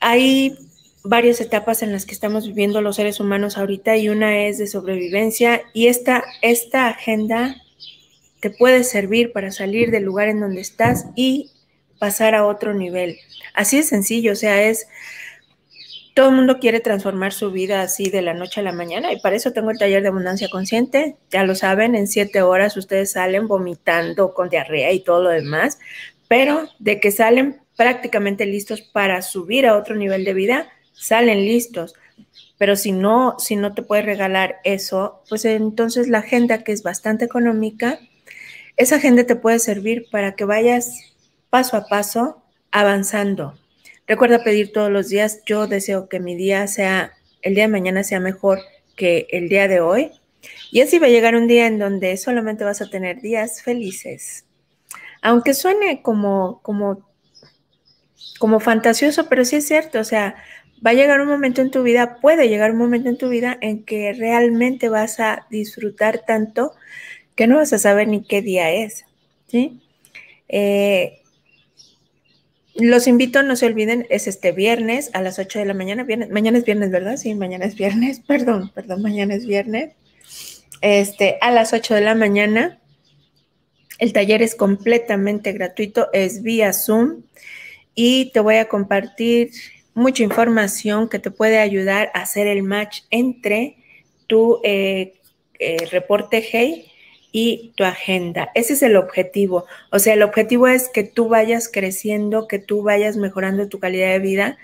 hay 0.00 0.56
varias 1.02 1.40
etapas 1.40 1.82
en 1.82 1.92
las 1.92 2.06
que 2.06 2.14
estamos 2.14 2.46
viviendo 2.46 2.80
los 2.80 2.96
seres 2.96 3.20
humanos 3.20 3.58
ahorita 3.58 3.96
y 3.96 4.08
una 4.08 4.46
es 4.46 4.58
de 4.58 4.66
sobrevivencia 4.66 5.62
y 5.74 5.88
esta, 5.88 6.24
esta 6.40 6.88
agenda 6.88 7.56
te 8.40 8.50
puede 8.50 8.84
servir 8.84 9.32
para 9.32 9.50
salir 9.50 9.90
del 9.90 10.04
lugar 10.04 10.28
en 10.28 10.40
donde 10.40 10.60
estás 10.60 11.06
y 11.14 11.50
pasar 11.98 12.34
a 12.34 12.46
otro 12.46 12.74
nivel. 12.74 13.18
Así 13.54 13.78
es 13.78 13.88
sencillo, 13.88 14.32
o 14.32 14.36
sea, 14.36 14.62
es 14.62 14.86
todo 16.14 16.28
el 16.28 16.36
mundo 16.36 16.60
quiere 16.60 16.78
transformar 16.78 17.32
su 17.32 17.50
vida 17.50 17.82
así 17.82 18.08
de 18.08 18.22
la 18.22 18.34
noche 18.34 18.60
a 18.60 18.62
la 18.62 18.72
mañana 18.72 19.12
y 19.12 19.20
para 19.20 19.34
eso 19.34 19.52
tengo 19.52 19.72
el 19.72 19.78
taller 19.78 20.00
de 20.02 20.08
abundancia 20.08 20.48
consciente. 20.48 21.16
Ya 21.30 21.42
lo 21.42 21.56
saben, 21.56 21.96
en 21.96 22.06
siete 22.06 22.40
horas 22.40 22.76
ustedes 22.76 23.12
salen 23.12 23.48
vomitando 23.48 24.32
con 24.32 24.48
diarrea 24.48 24.92
y 24.92 25.00
todo 25.00 25.24
lo 25.24 25.30
demás, 25.30 25.80
pero 26.28 26.68
de 26.78 27.00
que 27.00 27.10
salen 27.10 27.60
prácticamente 27.76 28.46
listos 28.46 28.80
para 28.80 29.22
subir 29.22 29.66
a 29.66 29.76
otro 29.76 29.96
nivel 29.96 30.24
de 30.24 30.34
vida, 30.34 30.68
salen 30.92 31.38
listos. 31.44 31.94
Pero 32.58 32.76
si 32.76 32.92
no, 32.92 33.34
si 33.40 33.56
no 33.56 33.74
te 33.74 33.82
puedes 33.82 34.06
regalar 34.06 34.60
eso, 34.62 35.20
pues 35.28 35.44
entonces 35.44 36.06
la 36.08 36.18
agenda 36.18 36.62
que 36.62 36.70
es 36.70 36.84
bastante 36.84 37.24
económica, 37.24 37.98
esa 38.76 38.96
agenda 38.96 39.24
te 39.24 39.34
puede 39.34 39.58
servir 39.58 40.06
para 40.12 40.36
que 40.36 40.44
vayas 40.44 41.12
paso 41.50 41.76
a 41.76 41.88
paso, 41.88 42.40
avanzando. 42.70 43.58
Recuerda 44.06 44.44
pedir 44.44 44.72
todos 44.72 44.90
los 44.90 45.08
días, 45.08 45.40
yo 45.46 45.66
deseo 45.66 46.08
que 46.08 46.20
mi 46.20 46.36
día 46.36 46.66
sea, 46.66 47.12
el 47.42 47.54
día 47.54 47.64
de 47.64 47.68
mañana 47.68 48.04
sea 48.04 48.20
mejor 48.20 48.60
que 48.96 49.26
el 49.30 49.48
día 49.48 49.66
de 49.66 49.80
hoy. 49.80 50.10
Y 50.70 50.82
así 50.82 50.98
va 50.98 51.06
a 51.06 51.10
llegar 51.10 51.36
un 51.36 51.46
día 51.46 51.66
en 51.66 51.78
donde 51.78 52.16
solamente 52.18 52.64
vas 52.64 52.82
a 52.82 52.90
tener 52.90 53.22
días 53.22 53.62
felices. 53.62 54.44
Aunque 55.22 55.54
suene 55.54 56.02
como, 56.02 56.60
como, 56.62 57.08
como 58.38 58.60
fantasioso, 58.60 59.26
pero 59.28 59.44
sí 59.46 59.56
es 59.56 59.66
cierto, 59.66 60.00
o 60.00 60.04
sea, 60.04 60.36
va 60.84 60.90
a 60.90 60.94
llegar 60.94 61.20
un 61.22 61.28
momento 61.28 61.62
en 61.62 61.70
tu 61.70 61.82
vida, 61.82 62.18
puede 62.20 62.48
llegar 62.48 62.72
un 62.72 62.78
momento 62.78 63.08
en 63.08 63.16
tu 63.16 63.30
vida 63.30 63.56
en 63.62 63.84
que 63.84 64.12
realmente 64.12 64.90
vas 64.90 65.18
a 65.18 65.46
disfrutar 65.50 66.24
tanto 66.26 66.72
que 67.36 67.46
no 67.46 67.56
vas 67.56 67.72
a 67.72 67.78
saber 67.78 68.08
ni 68.08 68.22
qué 68.22 68.42
día 68.42 68.70
es, 68.70 69.06
¿sí? 69.48 69.80
Eh, 70.48 71.22
los 72.74 73.06
invito, 73.06 73.42
no 73.42 73.56
se 73.56 73.66
olviden, 73.66 74.06
es 74.10 74.26
este 74.26 74.52
viernes 74.52 75.10
a 75.12 75.22
las 75.22 75.38
8 75.38 75.60
de 75.60 75.64
la 75.64 75.74
mañana. 75.74 76.06
mañana 76.30 76.58
es 76.58 76.64
viernes, 76.64 76.90
¿verdad? 76.90 77.16
Sí, 77.16 77.34
mañana 77.34 77.66
es 77.66 77.76
viernes. 77.76 78.20
Perdón, 78.26 78.70
perdón, 78.74 79.02
mañana 79.02 79.34
es 79.34 79.46
viernes. 79.46 79.92
Este, 80.80 81.38
a 81.40 81.50
las 81.50 81.72
8 81.72 81.94
de 81.94 82.00
la 82.00 82.14
mañana. 82.14 82.80
El 83.98 84.12
taller 84.12 84.42
es 84.42 84.56
completamente 84.56 85.52
gratuito, 85.52 86.08
es 86.12 86.42
vía 86.42 86.72
Zoom 86.72 87.22
y 87.94 88.32
te 88.32 88.40
voy 88.40 88.56
a 88.56 88.68
compartir 88.68 89.52
mucha 89.94 90.24
información 90.24 91.08
que 91.08 91.20
te 91.20 91.30
puede 91.30 91.60
ayudar 91.60 92.10
a 92.12 92.22
hacer 92.22 92.48
el 92.48 92.64
match 92.64 93.02
entre 93.10 93.76
tu 94.26 94.60
eh, 94.64 95.14
eh, 95.60 95.76
reporte 95.92 96.44
Hey 96.50 96.90
y 97.36 97.72
tu 97.74 97.82
agenda. 97.82 98.52
Ese 98.54 98.74
es 98.74 98.82
el 98.84 98.94
objetivo. 98.94 99.66
O 99.90 99.98
sea, 99.98 100.14
el 100.14 100.22
objetivo 100.22 100.68
es 100.68 100.88
que 100.88 101.02
tú 101.02 101.28
vayas 101.28 101.68
creciendo, 101.68 102.46
que 102.46 102.60
tú 102.60 102.84
vayas 102.84 103.16
mejorando 103.16 103.66
tu 103.66 103.80
calidad 103.80 104.12
de 104.12 104.20
vida 104.20 104.56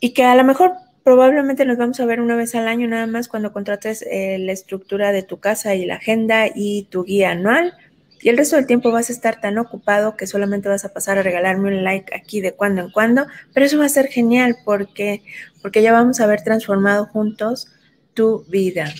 y 0.00 0.14
que 0.14 0.24
a 0.24 0.34
lo 0.36 0.42
mejor 0.42 0.72
probablemente 1.04 1.66
nos 1.66 1.76
vamos 1.76 2.00
a 2.00 2.06
ver 2.06 2.22
una 2.22 2.34
vez 2.34 2.54
al 2.54 2.66
año 2.66 2.88
nada 2.88 3.06
más 3.06 3.28
cuando 3.28 3.52
contrates 3.52 4.00
eh, 4.10 4.38
la 4.38 4.52
estructura 4.52 5.12
de 5.12 5.22
tu 5.22 5.38
casa 5.38 5.74
y 5.74 5.84
la 5.84 5.96
agenda 5.96 6.46
y 6.52 6.84
tu 6.84 7.04
guía 7.04 7.32
anual. 7.32 7.74
Y 8.22 8.30
el 8.30 8.38
resto 8.38 8.56
del 8.56 8.66
tiempo 8.66 8.90
vas 8.90 9.10
a 9.10 9.12
estar 9.12 9.42
tan 9.42 9.58
ocupado 9.58 10.16
que 10.16 10.26
solamente 10.26 10.70
vas 10.70 10.86
a 10.86 10.94
pasar 10.94 11.18
a 11.18 11.22
regalarme 11.22 11.68
un 11.68 11.84
like 11.84 12.16
aquí 12.16 12.40
de 12.40 12.52
cuando 12.52 12.80
en 12.80 12.90
cuando, 12.90 13.26
pero 13.52 13.66
eso 13.66 13.78
va 13.78 13.84
a 13.84 13.90
ser 13.90 14.06
genial 14.06 14.56
porque, 14.64 15.22
porque 15.60 15.82
ya 15.82 15.92
vamos 15.92 16.20
a 16.20 16.24
haber 16.24 16.40
transformado 16.40 17.04
juntos 17.04 17.68
tu 18.14 18.46
vida. 18.48 18.94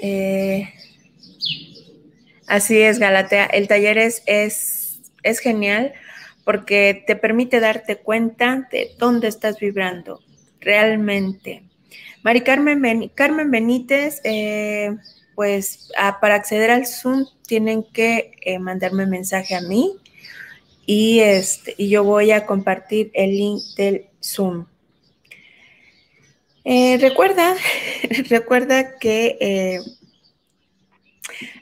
Eh, 0.00 0.70
Así 2.46 2.80
es, 2.80 2.98
Galatea. 2.98 3.46
El 3.46 3.68
taller 3.68 3.98
es, 3.98 4.22
es, 4.26 5.00
es 5.22 5.40
genial 5.40 5.94
porque 6.44 7.02
te 7.06 7.16
permite 7.16 7.58
darte 7.58 7.96
cuenta 7.96 8.68
de 8.70 8.92
dónde 8.98 9.26
estás 9.26 9.58
vibrando 9.58 10.20
realmente. 10.60 11.64
Mari 12.22 12.42
Carmen, 12.42 13.10
Carmen 13.14 13.50
Benítez, 13.50 14.20
eh, 14.22 14.96
pues 15.34 15.90
para 16.20 16.36
acceder 16.36 16.70
al 16.70 16.86
Zoom 16.86 17.26
tienen 17.46 17.82
que 17.82 18.32
eh, 18.42 18.60
mandarme 18.60 19.06
mensaje 19.06 19.56
a 19.56 19.60
mí 19.60 19.96
y, 20.86 21.18
este, 21.18 21.74
y 21.78 21.88
yo 21.88 22.04
voy 22.04 22.30
a 22.30 22.46
compartir 22.46 23.10
el 23.14 23.30
link 23.30 23.62
del 23.76 24.06
Zoom. 24.22 24.66
Eh, 26.64 26.98
recuerda, 27.00 27.56
recuerda 28.28 28.98
que 28.98 29.80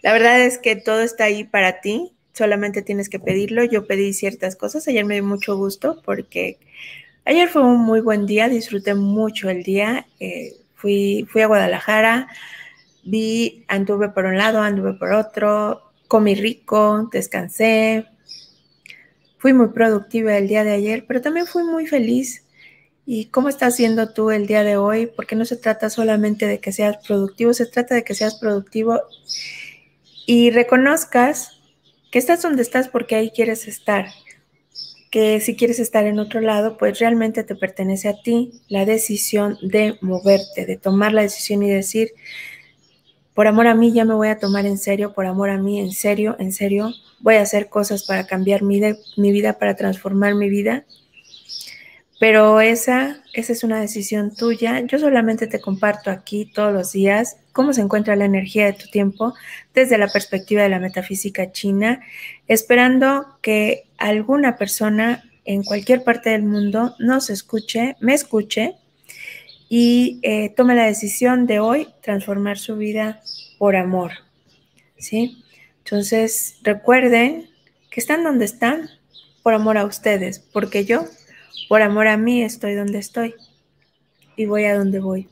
la 0.03 0.13
verdad 0.13 0.41
es 0.41 0.59
que 0.59 0.77
todo 0.77 1.01
está 1.01 1.25
ahí 1.25 1.45
para 1.45 1.81
ti, 1.81 2.13
solamente 2.33 2.83
tienes 2.83 3.09
que 3.09 3.19
pedirlo. 3.19 3.65
Yo 3.65 3.87
pedí 3.87 4.13
ciertas 4.13 4.57
cosas, 4.57 4.87
ayer 4.89 5.05
me 5.05 5.15
dio 5.15 5.25
mucho 5.25 5.57
gusto 5.57 6.03
porque 6.05 6.59
ayer 7.25 7.49
fue 7.49 7.63
un 7.63 7.81
muy 7.81 8.01
buen 8.01 8.27
día, 8.27 8.49
disfruté 8.49 8.95
mucho 8.95 9.49
el 9.49 9.63
día. 9.63 10.07
Eh, 10.21 10.53
fui, 10.75 11.27
fui 11.31 11.43
a 11.43 11.47
Guadalajara, 11.47 12.29
vi, 13.05 13.65
anduve 13.69 14.11
por 14.11 14.27
un 14.27 14.37
lado, 14.37 14.61
anduve 14.61 14.95
por 14.95 15.13
otro, 15.13 15.93
comí 16.09 16.35
rico, 16.35 17.09
descansé. 17.13 18.07
Fui 19.39 19.53
muy 19.53 19.69
productiva 19.69 20.37
el 20.37 20.49
día 20.49 20.65
de 20.65 20.73
ayer, 20.73 21.05
pero 21.07 21.21
también 21.21 21.47
fui 21.47 21.65
muy 21.65 21.87
feliz. 21.87 22.44
¿Y 23.07 23.27
cómo 23.27 23.51
estás 23.51 23.75
haciendo 23.75 24.11
tú 24.11 24.31
el 24.31 24.47
día 24.47 24.63
de 24.63 24.79
hoy? 24.79 25.07
Porque 25.07 25.37
no 25.37 25.45
se 25.45 25.57
trata 25.57 25.91
solamente 25.91 26.47
de 26.47 26.59
que 26.59 26.73
seas 26.73 26.97
productivo, 27.07 27.53
se 27.53 27.67
trata 27.67 27.95
de 27.95 28.03
que 28.03 28.15
seas 28.15 28.37
productivo 28.37 29.01
y 30.27 30.51
reconozcas 30.51 31.61
que 32.11 32.19
estás 32.19 32.41
donde 32.41 32.63
estás 32.63 32.89
porque 32.89 33.17
ahí 33.17 33.31
quieres 33.31 33.69
estar, 33.69 34.07
que 35.11 35.41
si 35.41 35.55
quieres 35.55 35.81
estar 35.81 36.07
en 36.07 36.19
otro 36.19 36.41
lado, 36.41 36.79
pues 36.79 36.99
realmente 36.99 37.45
te 37.45 37.55
pertenece 37.55 38.09
a 38.09 38.23
ti 38.23 38.63
la 38.69 38.87
decisión 38.87 39.59
de 39.61 39.99
moverte, 40.01 40.65
de 40.65 40.79
tomar 40.79 41.13
la 41.13 41.23
decisión 41.23 41.63
y 41.63 41.71
decir, 41.71 42.13
por 43.35 43.47
amor 43.49 43.67
a 43.67 43.75
mí 43.75 43.93
ya 43.93 44.07
me 44.07 44.15
voy 44.15 44.29
a 44.29 44.39
tomar 44.39 44.65
en 44.65 44.79
serio, 44.79 45.13
por 45.13 45.27
amor 45.27 45.51
a 45.51 45.59
mí 45.59 45.79
en 45.79 45.93
serio, 45.93 46.37
en 46.39 46.53
serio, 46.53 46.91
voy 47.21 47.35
a 47.35 47.43
hacer 47.43 47.69
cosas 47.69 48.05
para 48.05 48.27
cambiar 48.27 48.63
mi, 48.63 48.81
mi 49.19 49.31
vida, 49.31 49.59
para 49.59 49.77
transformar 49.77 50.35
mi 50.37 50.49
vida 50.49 50.87
pero 52.25 52.63
esa, 52.63 53.23
esa 53.35 53.53
es 53.53 53.65
una 53.65 53.83
decisión 53.83 54.35
tuya. 54.35 54.81
Yo 54.87 54.99
solamente 54.99 55.47
te 55.47 55.61
comparto 55.61 56.11
aquí 56.11 56.47
todos 56.47 56.73
los 56.73 56.91
días 56.91 57.37
cómo 57.53 57.75
se 57.75 57.83
encuentra 57.83 58.17
la 58.17 58.25
energía 58.25 58.65
de 58.65 58.73
tu 58.73 58.89
tiempo 58.89 59.35
desde 59.75 59.99
la 59.99 60.09
perspectiva 60.09 60.63
de 60.63 60.71
la 60.71 60.79
metafísica 60.79 61.53
china, 61.53 62.01
esperando 62.49 63.27
que 63.43 63.89
alguna 63.99 64.57
persona 64.57 65.23
en 65.45 65.65
cualquier 65.65 66.03
parte 66.03 66.31
del 66.31 66.45
mundo 66.45 66.95
nos 66.99 67.29
escuche, 67.29 67.95
me 68.01 68.15
escuche 68.15 68.75
y 69.69 70.19
eh, 70.23 70.49
tome 70.57 70.75
la 70.75 70.87
decisión 70.87 71.47
de 71.47 71.61
hoy 71.61 71.89
transformar 72.01 72.57
su 72.57 72.79
vida 72.79 73.21
por 73.59 73.77
amor. 73.77 74.13
¿Sí? 74.97 75.45
Entonces, 75.85 76.57
recuerden 76.63 77.51
que 77.91 78.01
están 78.01 78.25
donde 78.25 78.47
están 78.47 78.89
por 79.43 79.53
amor 79.53 79.77
a 79.77 79.85
ustedes, 79.85 80.39
porque 80.39 80.87
yo 80.87 81.05
por 81.69 81.83
amor 81.83 82.09
a 82.09 82.17
mí 82.17 82.43
estoy 82.43 82.75
donde 82.75 82.99
estoy 82.99 83.35
y 84.37 84.47
voy 84.47 84.65
a 84.65 84.77
donde 84.77 85.01
voy. 85.01 85.29